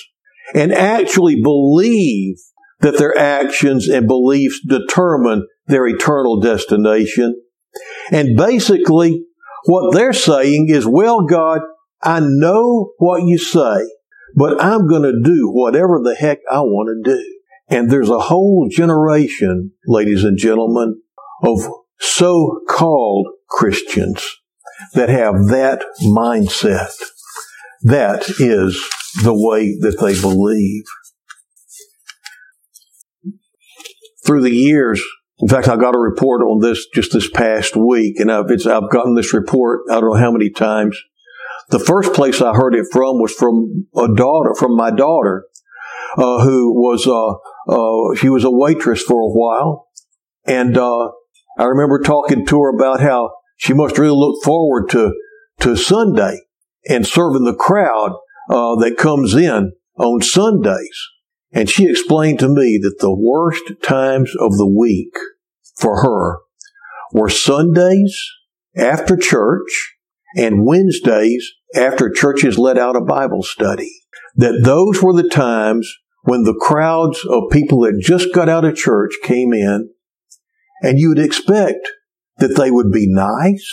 and 0.54 0.72
actually 0.72 1.40
believe 1.42 2.36
that 2.80 2.98
their 2.98 3.16
actions 3.16 3.88
and 3.88 4.06
beliefs 4.06 4.60
determine 4.66 5.46
their 5.66 5.86
eternal 5.86 6.40
destination. 6.40 7.34
And 8.10 8.36
basically, 8.36 9.24
what 9.64 9.94
they're 9.94 10.12
saying 10.12 10.66
is, 10.68 10.86
well, 10.86 11.22
God, 11.24 11.60
I 12.02 12.20
know 12.20 12.92
what 12.98 13.22
you 13.24 13.38
say, 13.38 13.88
but 14.34 14.62
I'm 14.62 14.86
going 14.86 15.02
to 15.02 15.20
do 15.22 15.50
whatever 15.50 16.00
the 16.02 16.14
heck 16.14 16.40
I 16.50 16.60
want 16.60 17.04
to 17.04 17.14
do. 17.14 17.38
And 17.68 17.90
there's 17.90 18.10
a 18.10 18.18
whole 18.18 18.68
generation, 18.70 19.72
ladies 19.86 20.24
and 20.24 20.36
gentlemen, 20.36 21.00
of 21.42 21.58
so-called 21.98 23.28
Christians 23.48 24.38
that 24.94 25.08
have 25.08 25.34
that 25.48 25.82
mindset. 26.02 26.92
That 27.82 28.28
is 28.38 28.82
the 29.22 29.34
way 29.34 29.76
that 29.80 29.98
they 30.00 30.20
believe. 30.20 30.84
Through 34.26 34.42
the 34.42 34.50
years, 34.50 35.02
in 35.40 35.48
fact, 35.48 35.68
I 35.68 35.76
got 35.76 35.96
a 35.96 35.98
report 35.98 36.42
on 36.42 36.60
this 36.60 36.86
just 36.94 37.12
this 37.12 37.28
past 37.30 37.74
week, 37.74 38.20
and 38.20 38.30
I've, 38.30 38.50
I've 38.50 38.90
gotten 38.90 39.14
this 39.14 39.32
report 39.32 39.80
I 39.90 39.94
don't 39.94 40.10
know 40.10 40.20
how 40.20 40.30
many 40.30 40.50
times. 40.50 40.98
The 41.70 41.78
first 41.78 42.12
place 42.12 42.42
I 42.42 42.52
heard 42.52 42.74
it 42.74 42.86
from 42.92 43.20
was 43.20 43.32
from 43.32 43.86
a 43.96 44.14
daughter, 44.14 44.54
from 44.54 44.76
my 44.76 44.90
daughter, 44.90 45.46
uh, 46.18 46.44
who 46.44 46.74
was 46.74 47.06
uh, 47.06 47.72
uh, 47.72 48.14
she 48.16 48.28
was 48.28 48.44
a 48.44 48.50
waitress 48.50 49.02
for 49.02 49.20
a 49.20 49.32
while, 49.32 49.88
and 50.46 50.76
uh, 50.76 51.10
I 51.60 51.64
remember 51.64 52.00
talking 52.00 52.46
to 52.46 52.62
her 52.62 52.74
about 52.74 53.00
how 53.00 53.32
she 53.58 53.74
must 53.74 53.98
really 53.98 54.16
look 54.16 54.42
forward 54.42 54.88
to 54.90 55.12
to 55.60 55.76
Sunday 55.76 56.38
and 56.88 57.06
serving 57.06 57.44
the 57.44 57.54
crowd 57.54 58.12
uh, 58.48 58.76
that 58.76 58.96
comes 58.96 59.34
in 59.34 59.72
on 59.98 60.22
Sundays. 60.22 60.98
And 61.52 61.68
she 61.68 61.86
explained 61.86 62.38
to 62.38 62.48
me 62.48 62.80
that 62.82 62.96
the 63.00 63.14
worst 63.14 63.62
times 63.82 64.32
of 64.40 64.56
the 64.56 64.66
week 64.66 65.14
for 65.76 66.00
her 66.02 66.38
were 67.12 67.28
Sundays 67.28 68.18
after 68.74 69.18
church 69.18 69.96
and 70.34 70.64
Wednesdays 70.64 71.46
after 71.76 72.10
churches 72.10 72.56
let 72.56 72.78
out 72.78 72.96
a 72.96 73.02
Bible 73.02 73.42
study. 73.42 73.92
That 74.34 74.62
those 74.64 75.02
were 75.02 75.12
the 75.12 75.28
times 75.28 75.92
when 76.22 76.44
the 76.44 76.58
crowds 76.58 77.22
of 77.28 77.50
people 77.52 77.80
that 77.80 78.00
just 78.00 78.32
got 78.34 78.48
out 78.48 78.64
of 78.64 78.76
church 78.76 79.12
came 79.22 79.52
in 79.52 79.90
and 80.80 80.98
you 80.98 81.10
would 81.10 81.18
expect 81.18 81.88
that 82.38 82.56
they 82.56 82.70
would 82.70 82.90
be 82.90 83.06
nice, 83.08 83.68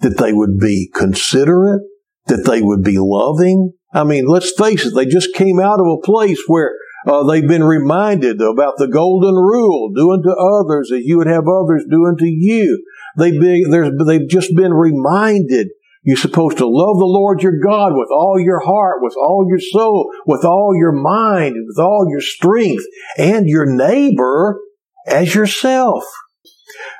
that 0.00 0.18
they 0.18 0.32
would 0.32 0.58
be 0.58 0.90
considerate, 0.94 1.82
that 2.26 2.44
they 2.46 2.62
would 2.62 2.82
be 2.82 2.96
loving, 2.98 3.72
I 3.92 4.04
mean, 4.04 4.26
let's 4.26 4.52
face 4.52 4.84
it, 4.84 4.94
they 4.94 5.06
just 5.06 5.34
came 5.34 5.58
out 5.58 5.80
of 5.80 5.86
a 5.86 6.04
place 6.04 6.42
where 6.46 6.74
uh, 7.06 7.24
they've 7.24 7.46
been 7.46 7.64
reminded 7.64 8.40
about 8.40 8.74
the 8.76 8.88
golden 8.88 9.34
rule, 9.34 9.90
do 9.94 10.12
unto 10.12 10.30
others 10.30 10.92
as 10.92 11.00
you 11.04 11.16
would 11.18 11.26
have 11.26 11.44
others 11.48 11.86
do 11.90 12.04
unto 12.06 12.26
you. 12.26 12.84
They've 13.16 13.40
been, 13.40 13.96
they've 14.06 14.28
just 14.28 14.54
been 14.54 14.74
reminded 14.74 15.68
you're 16.02 16.16
supposed 16.16 16.58
to 16.58 16.66
love 16.66 16.98
the 16.98 17.06
Lord 17.06 17.42
your 17.42 17.58
God 17.64 17.92
with 17.94 18.08
all 18.10 18.38
your 18.38 18.60
heart, 18.60 18.98
with 19.00 19.14
all 19.16 19.46
your 19.48 19.58
soul, 19.58 20.10
with 20.26 20.44
all 20.44 20.74
your 20.78 20.92
mind, 20.92 21.56
with 21.66 21.78
all 21.78 22.06
your 22.10 22.20
strength, 22.20 22.84
and 23.16 23.46
your 23.46 23.66
neighbor 23.66 24.60
as 25.06 25.34
yourself. 25.34 26.04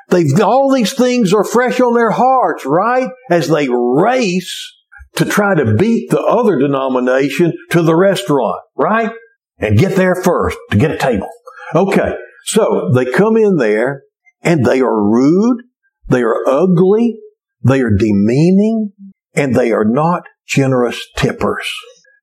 They've, 0.09 0.41
all 0.41 0.73
these 0.73 0.93
things 0.93 1.33
are 1.33 1.43
fresh 1.43 1.79
on 1.79 1.93
their 1.93 2.11
hearts, 2.11 2.65
right? 2.65 3.09
As 3.29 3.47
they 3.47 3.67
race 3.69 4.75
to 5.15 5.25
try 5.25 5.55
to 5.55 5.75
beat 5.75 6.09
the 6.09 6.21
other 6.21 6.57
denomination 6.57 7.53
to 7.71 7.81
the 7.81 7.95
restaurant, 7.95 8.61
right? 8.75 9.11
And 9.57 9.77
get 9.77 9.95
there 9.95 10.15
first 10.15 10.57
to 10.71 10.77
get 10.77 10.91
a 10.91 10.97
table. 10.97 11.29
Okay. 11.75 12.15
So 12.45 12.91
they 12.95 13.05
come 13.05 13.37
in 13.37 13.57
there 13.57 14.03
and 14.41 14.65
they 14.65 14.81
are 14.81 15.03
rude. 15.03 15.63
They 16.07 16.21
are 16.21 16.47
ugly. 16.47 17.19
They 17.61 17.81
are 17.81 17.95
demeaning 17.95 18.93
and 19.33 19.55
they 19.55 19.71
are 19.71 19.85
not 19.85 20.23
generous 20.47 21.05
tippers. 21.15 21.69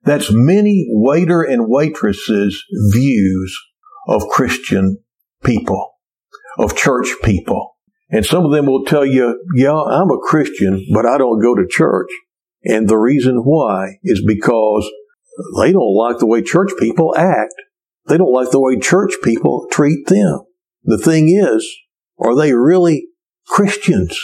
That's 0.03 0.29
many 0.31 0.87
waiter 0.89 1.43
and 1.43 1.69
waitresses 1.69 2.63
views 2.93 3.59
of 4.09 4.29
Christian 4.29 4.99
people, 5.45 5.96
of 6.59 6.77
church 6.77 7.09
people. 7.23 7.77
And 8.11 8.25
some 8.25 8.45
of 8.45 8.53
them 8.53 8.67
will 8.67 8.85
tell 8.85 9.05
you, 9.05 9.43
yeah, 9.55 9.75
I'm 9.75 10.11
a 10.11 10.19
Christian, 10.19 10.87
but 10.93 11.07
I 11.07 11.19
don't 11.19 11.43
go 11.43 11.55
to 11.55 11.67
church. 11.69 12.09
And 12.65 12.89
the 12.89 12.99
reason 12.99 13.39
why 13.39 13.99
is 14.05 14.25
because 14.27 14.89
they 15.61 15.73
don't 15.73 15.95
like 15.95 16.19
the 16.19 16.27
way 16.27 16.43
church 16.43 16.71
people 16.79 17.15
act. 17.17 17.55
They 18.09 18.17
don't 18.17 18.33
like 18.33 18.51
the 18.51 18.61
way 18.61 18.79
church 18.79 19.15
people 19.23 19.67
treat 19.71 20.07
them. 20.07 20.41
The 20.85 20.99
thing 20.99 21.29
is, 21.29 21.69
are 22.19 22.37
they 22.37 22.53
really 22.53 23.09
Christians? 23.47 24.19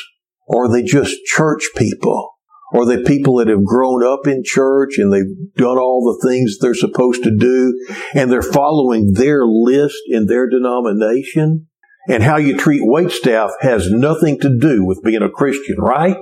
Or 0.47 0.65
are 0.65 0.73
they 0.73 0.83
just 0.83 1.25
church 1.25 1.65
people? 1.77 2.31
Are 2.75 2.87
they 2.87 3.03
people 3.03 3.37
that 3.37 3.49
have 3.49 3.65
grown 3.65 4.05
up 4.05 4.27
in 4.27 4.43
church 4.45 4.97
and 4.97 5.13
they've 5.13 5.55
done 5.57 5.79
all 5.79 6.03
the 6.05 6.29
things 6.29 6.59
they're 6.59 6.75
supposed 6.75 7.23
to 7.25 7.37
do 7.37 7.79
and 8.15 8.31
they're 8.31 8.41
following 8.41 9.13
their 9.13 9.45
list 9.45 9.99
in 10.09 10.27
their 10.27 10.49
denomination? 10.49 11.69
And 12.09 12.23
how 12.23 12.37
you 12.37 12.57
treat 12.57 12.81
wait 12.83 13.11
staff 13.11 13.51
has 13.61 13.91
nothing 13.91 14.41
to 14.41 14.59
do 14.59 14.85
with 14.85 15.03
being 15.05 15.23
a 15.23 15.31
Christian, 15.31 15.77
right? 15.79 16.17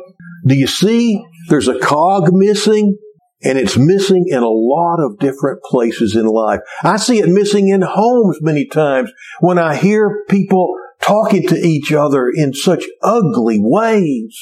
Do 0.46 0.54
you 0.54 0.66
see 0.66 1.24
there's 1.48 1.68
a 1.68 1.78
cog 1.78 2.32
missing? 2.32 2.98
And 3.42 3.58
it's 3.58 3.78
missing 3.78 4.26
in 4.28 4.42
a 4.42 4.48
lot 4.48 5.00
of 5.00 5.18
different 5.18 5.62
places 5.62 6.14
in 6.14 6.26
life. 6.26 6.60
I 6.82 6.98
see 6.98 7.20
it 7.20 7.28
missing 7.28 7.68
in 7.68 7.80
homes 7.80 8.38
many 8.42 8.66
times 8.66 9.10
when 9.40 9.58
I 9.58 9.76
hear 9.76 10.24
people 10.28 10.74
talking 11.00 11.48
to 11.48 11.56
each 11.56 11.90
other 11.92 12.28
in 12.28 12.52
such 12.52 12.84
ugly 13.02 13.58
ways. 13.58 14.38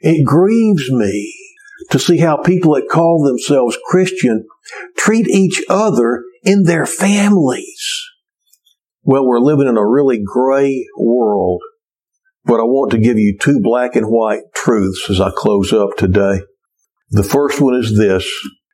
It 0.00 0.24
grieves 0.24 0.90
me 0.92 1.34
to 1.90 1.98
see 1.98 2.18
how 2.18 2.36
people 2.36 2.74
that 2.74 2.88
call 2.88 3.24
themselves 3.24 3.76
Christian 3.86 4.46
treat 4.96 5.26
each 5.28 5.62
other 5.68 6.22
in 6.44 6.62
their 6.62 6.86
families. 6.86 8.10
Well, 9.08 9.24
we're 9.24 9.38
living 9.38 9.68
in 9.68 9.76
a 9.76 9.86
really 9.86 10.20
gray 10.20 10.84
world, 10.98 11.62
but 12.44 12.58
I 12.58 12.64
want 12.64 12.90
to 12.90 12.98
give 12.98 13.16
you 13.16 13.38
two 13.40 13.60
black 13.62 13.94
and 13.94 14.06
white 14.06 14.40
truths 14.52 15.08
as 15.08 15.20
I 15.20 15.30
close 15.30 15.72
up 15.72 15.90
today. 15.96 16.40
The 17.10 17.22
first 17.22 17.60
one 17.60 17.76
is 17.76 17.96
this. 17.96 18.28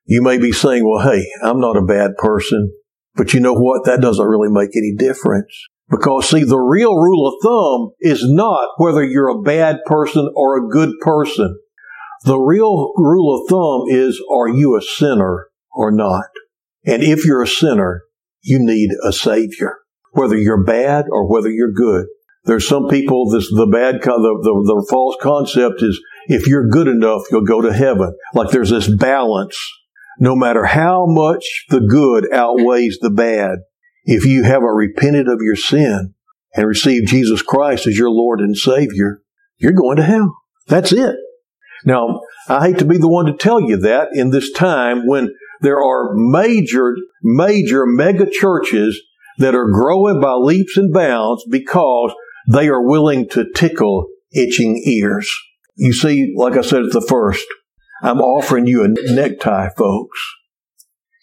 You 0.06 0.22
may 0.22 0.38
be 0.38 0.50
saying, 0.50 0.88
well, 0.88 1.04
hey, 1.06 1.26
I'm 1.44 1.60
not 1.60 1.76
a 1.76 1.84
bad 1.84 2.12
person, 2.16 2.72
but 3.14 3.34
you 3.34 3.40
know 3.40 3.52
what? 3.52 3.84
That 3.84 4.00
doesn't 4.00 4.24
really 4.24 4.48
make 4.48 4.70
any 4.74 4.94
difference. 4.96 5.54
Because 5.90 6.30
see, 6.30 6.44
the 6.44 6.58
real 6.58 6.96
rule 6.96 7.28
of 7.28 7.34
thumb 7.42 7.90
is 8.00 8.26
not 8.26 8.70
whether 8.78 9.04
you're 9.04 9.28
a 9.28 9.42
bad 9.42 9.80
person 9.84 10.32
or 10.34 10.56
a 10.56 10.70
good 10.70 10.94
person. 11.02 11.58
The 12.24 12.38
real 12.38 12.94
rule 12.96 13.38
of 13.38 13.50
thumb 13.50 13.94
is, 13.94 14.18
are 14.32 14.48
you 14.48 14.78
a 14.78 14.82
sinner 14.82 15.48
or 15.74 15.92
not? 15.92 16.24
And 16.86 17.02
if 17.02 17.26
you're 17.26 17.42
a 17.42 17.46
sinner, 17.46 18.04
you 18.40 18.58
need 18.60 18.92
a 19.04 19.12
savior 19.12 19.76
whether 20.12 20.36
you're 20.36 20.64
bad 20.64 21.06
or 21.10 21.30
whether 21.30 21.50
you're 21.50 21.72
good. 21.72 22.06
There's 22.44 22.66
some 22.66 22.88
people, 22.88 23.30
this, 23.30 23.48
the 23.48 23.66
bad, 23.66 24.02
the, 24.02 24.10
the, 24.10 24.64
the 24.66 24.86
false 24.90 25.16
concept 25.20 25.82
is 25.82 26.00
if 26.26 26.46
you're 26.46 26.68
good 26.68 26.88
enough, 26.88 27.22
you'll 27.30 27.44
go 27.44 27.60
to 27.60 27.72
heaven. 27.72 28.16
Like 28.34 28.50
there's 28.50 28.70
this 28.70 28.92
balance. 28.96 29.58
No 30.18 30.36
matter 30.36 30.64
how 30.64 31.06
much 31.06 31.66
the 31.68 31.80
good 31.80 32.32
outweighs 32.32 32.98
the 33.00 33.10
bad, 33.10 33.58
if 34.04 34.26
you 34.26 34.42
haven't 34.42 34.64
repented 34.64 35.28
of 35.28 35.40
your 35.40 35.56
sin 35.56 36.14
and 36.54 36.66
received 36.66 37.08
Jesus 37.08 37.42
Christ 37.42 37.86
as 37.86 37.96
your 37.96 38.10
Lord 38.10 38.40
and 38.40 38.56
Savior, 38.56 39.20
you're 39.58 39.72
going 39.72 39.96
to 39.96 40.02
hell. 40.02 40.36
That's 40.66 40.92
it. 40.92 41.16
Now, 41.84 42.20
I 42.48 42.68
hate 42.68 42.78
to 42.78 42.84
be 42.84 42.98
the 42.98 43.08
one 43.08 43.26
to 43.26 43.32
tell 43.32 43.60
you 43.60 43.76
that 43.78 44.08
in 44.12 44.30
this 44.30 44.52
time 44.52 45.06
when 45.06 45.34
there 45.60 45.80
are 45.82 46.14
major, 46.14 46.94
major 47.22 47.86
mega 47.86 48.28
churches 48.28 49.00
that 49.38 49.54
are 49.54 49.70
growing 49.70 50.20
by 50.20 50.32
leaps 50.32 50.76
and 50.76 50.92
bounds 50.92 51.44
because 51.50 52.12
they 52.50 52.68
are 52.68 52.86
willing 52.86 53.28
to 53.30 53.50
tickle 53.54 54.06
itching 54.34 54.82
ears. 54.86 55.32
You 55.76 55.92
see, 55.92 56.34
like 56.36 56.56
I 56.56 56.62
said 56.62 56.82
at 56.82 56.92
the 56.92 57.00
first, 57.00 57.46
I'm 58.02 58.20
offering 58.20 58.66
you 58.66 58.84
a 58.84 58.88
necktie, 58.88 59.68
folks. 59.76 60.18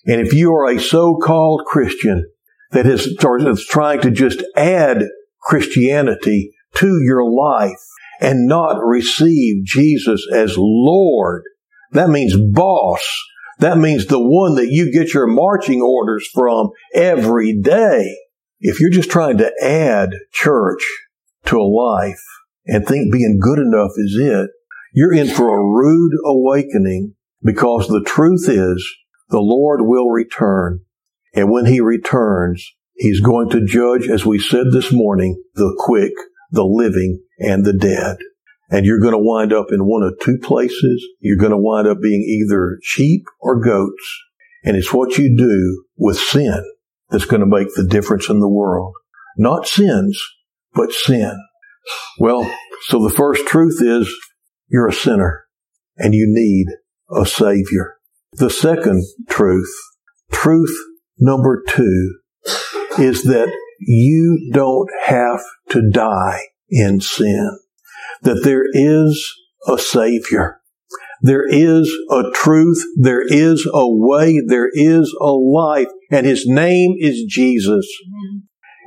And 0.06 0.22
if 0.22 0.34
you 0.34 0.52
are 0.54 0.72
a 0.72 0.80
so-called 0.80 1.66
Christian 1.66 2.26
that 2.72 2.88
is 2.88 3.16
trying 3.70 4.02
to 4.02 4.12
just 4.12 4.44
add 4.56 5.04
Christianity 5.42 6.52
to 6.76 7.00
your 7.04 7.30
life 7.30 7.80
and 8.22 8.48
not 8.48 8.78
receive 8.84 9.66
Jesus 9.66 10.26
as 10.34 10.56
Lord, 10.58 11.44
that 11.92 12.10
means 12.10 12.36
boss 12.54 13.02
that 13.60 13.78
means 13.78 14.06
the 14.06 14.20
one 14.20 14.56
that 14.56 14.70
you 14.70 14.92
get 14.92 15.14
your 15.14 15.28
marching 15.28 15.82
orders 15.82 16.28
from 16.34 16.70
every 16.94 17.60
day. 17.60 18.18
If 18.60 18.80
you're 18.80 18.90
just 18.90 19.12
trying 19.12 19.38
to 19.38 19.52
add 19.62 20.10
church 20.32 20.82
to 21.46 21.58
a 21.58 21.64
life 21.64 22.24
and 22.66 22.86
think 22.86 23.12
being 23.12 23.40
good 23.42 23.60
enough 23.60 23.92
is 23.98 24.18
it, 24.20 24.50
you're 24.94 25.14
in 25.14 25.28
for 25.28 25.48
a 25.48 25.64
rude 25.64 26.14
awakening 26.26 27.16
because 27.44 27.88
the 27.88 28.04
truth 28.06 28.48
is 28.48 28.96
the 29.30 29.40
Lord 29.40 29.82
will 29.84 30.10
return. 30.10 30.82
And 31.36 31.52
when 31.52 31.66
he 31.66 31.80
returns, 31.80 32.66
he's 32.96 33.22
going 33.22 33.50
to 33.50 33.66
judge, 33.66 34.10
as 34.10 34.26
we 34.26 34.40
said 34.40 34.68
this 34.72 34.92
morning, 34.92 35.42
the 35.54 35.76
quick, 35.78 36.14
the 36.52 36.66
living, 36.66 37.22
and 37.38 37.66
the 37.66 37.74
dead. 37.74 38.18
And 38.70 38.86
you're 38.86 39.00
going 39.00 39.14
to 39.14 39.20
wind 39.20 39.52
up 39.52 39.68
in 39.72 39.86
one 39.86 40.04
of 40.04 40.20
two 40.20 40.38
places. 40.38 41.06
You're 41.20 41.38
going 41.38 41.52
to 41.52 41.58
wind 41.58 41.88
up 41.88 42.00
being 42.02 42.22
either 42.22 42.78
sheep 42.84 43.24
or 43.40 43.60
goats. 43.60 44.22
And 44.64 44.78
it's 44.78 44.94
what 44.94 45.18
you 45.18 45.36
do 45.36 45.86
with 45.98 46.20
sin 46.20 46.64
that's 47.10 47.26
going 47.26 47.42
to 47.42 47.48
make 47.48 47.70
the 47.76 47.88
difference 47.88 48.30
in 48.30 48.40
the 48.40 48.50
world. 48.50 48.94
Not 49.38 49.68
sins, 49.68 50.22
but 50.74 50.92
sin. 50.92 51.38
Well, 52.20 52.50
so 52.84 53.02
the 53.02 53.14
first 53.14 53.48
truth 53.48 53.80
is 53.82 54.14
you're 54.68 54.88
a 54.88 54.94
sinner 54.94 55.46
and 55.98 56.14
you 56.14 56.26
need 56.28 56.68
a 57.10 57.26
savior. 57.26 57.96
The 58.34 58.50
second 58.50 59.04
truth, 59.28 59.74
truth 60.32 60.76
number 61.18 61.64
two, 61.68 62.20
is 63.00 63.24
that 63.24 63.52
you 63.80 64.52
don't 64.54 64.90
have 65.06 65.42
to 65.70 65.90
die 65.90 66.42
in 66.70 67.02
sin 67.02 67.58
that 68.24 68.42
there 68.44 68.64
is 68.72 69.34
a 69.68 69.78
Savior. 69.78 70.60
There 71.22 71.48
is 71.48 71.92
a 72.10 72.24
truth. 72.34 72.82
There 72.98 73.24
is 73.26 73.68
a 73.72 73.84
way. 73.86 74.42
There 74.46 74.70
is 74.72 75.14
a 75.20 75.32
life. 75.32 75.90
And 76.12 76.26
His 76.26 76.46
name 76.46 76.96
is 76.98 77.26
Jesus. 77.28 77.88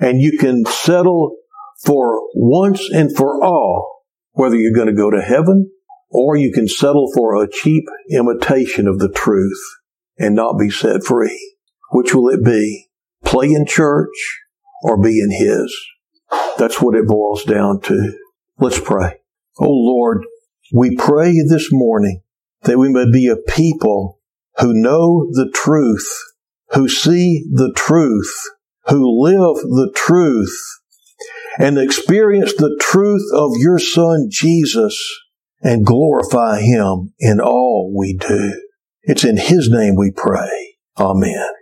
And 0.01 0.21
you 0.21 0.39
can 0.39 0.65
settle 0.65 1.37
for 1.85 2.23
once 2.35 2.89
and 2.91 3.15
for 3.15 3.45
all 3.45 4.03
whether 4.33 4.57
you're 4.57 4.75
going 4.75 4.89
to 4.89 4.95
go 4.95 5.11
to 5.11 5.21
heaven 5.21 5.71
or 6.11 6.37
you 6.37 6.53
can 6.53 6.69
settle 6.69 7.11
for 7.15 7.43
a 7.43 7.51
cheap 7.51 7.85
imitation 8.11 8.87
of 8.87 8.99
the 8.99 9.11
truth 9.11 9.61
and 10.19 10.35
not 10.35 10.59
be 10.59 10.71
set 10.71 11.05
free. 11.05 11.55
Which 11.91 12.15
will 12.15 12.29
it 12.29 12.45
be? 12.45 12.89
Play 13.25 13.53
in 13.53 13.67
church 13.67 14.41
or 14.83 15.01
be 15.01 15.21
in 15.21 15.31
His? 15.31 15.75
That's 16.59 16.81
what 16.81 16.95
it 16.95 17.07
boils 17.07 17.45
down 17.45 17.81
to. 17.83 18.19
Let's 18.59 18.81
pray. 18.81 19.22
Oh 19.59 19.71
Lord, 19.71 20.25
we 20.73 20.97
pray 20.97 21.33
this 21.49 21.69
morning 21.71 22.23
that 22.63 22.79
we 22.79 22.89
may 22.89 23.11
be 23.11 23.29
a 23.29 23.37
people 23.37 24.21
who 24.59 24.73
know 24.73 25.29
the 25.33 25.51
truth, 25.55 26.09
who 26.71 26.89
see 26.89 27.45
the 27.53 27.73
truth, 27.77 28.33
who 28.87 29.23
live 29.23 29.57
the 29.63 29.93
truth, 29.95 30.57
and 31.59 31.79
experience 31.79 32.55
the 32.55 32.79
truth 32.81 33.25
of 33.35 33.53
your 33.57 33.79
Son 33.79 34.29
Jesus 34.31 34.99
and 35.61 35.87
glorify 35.87 36.61
Him 36.61 37.13
in 37.19 37.41
all 37.41 37.93
we 37.97 38.15
do. 38.15 38.63
It's 39.03 39.25
in 39.25 39.37
His 39.37 39.69
name 39.71 39.95
we 39.97 40.11
pray. 40.11 40.77
Amen. 40.99 41.53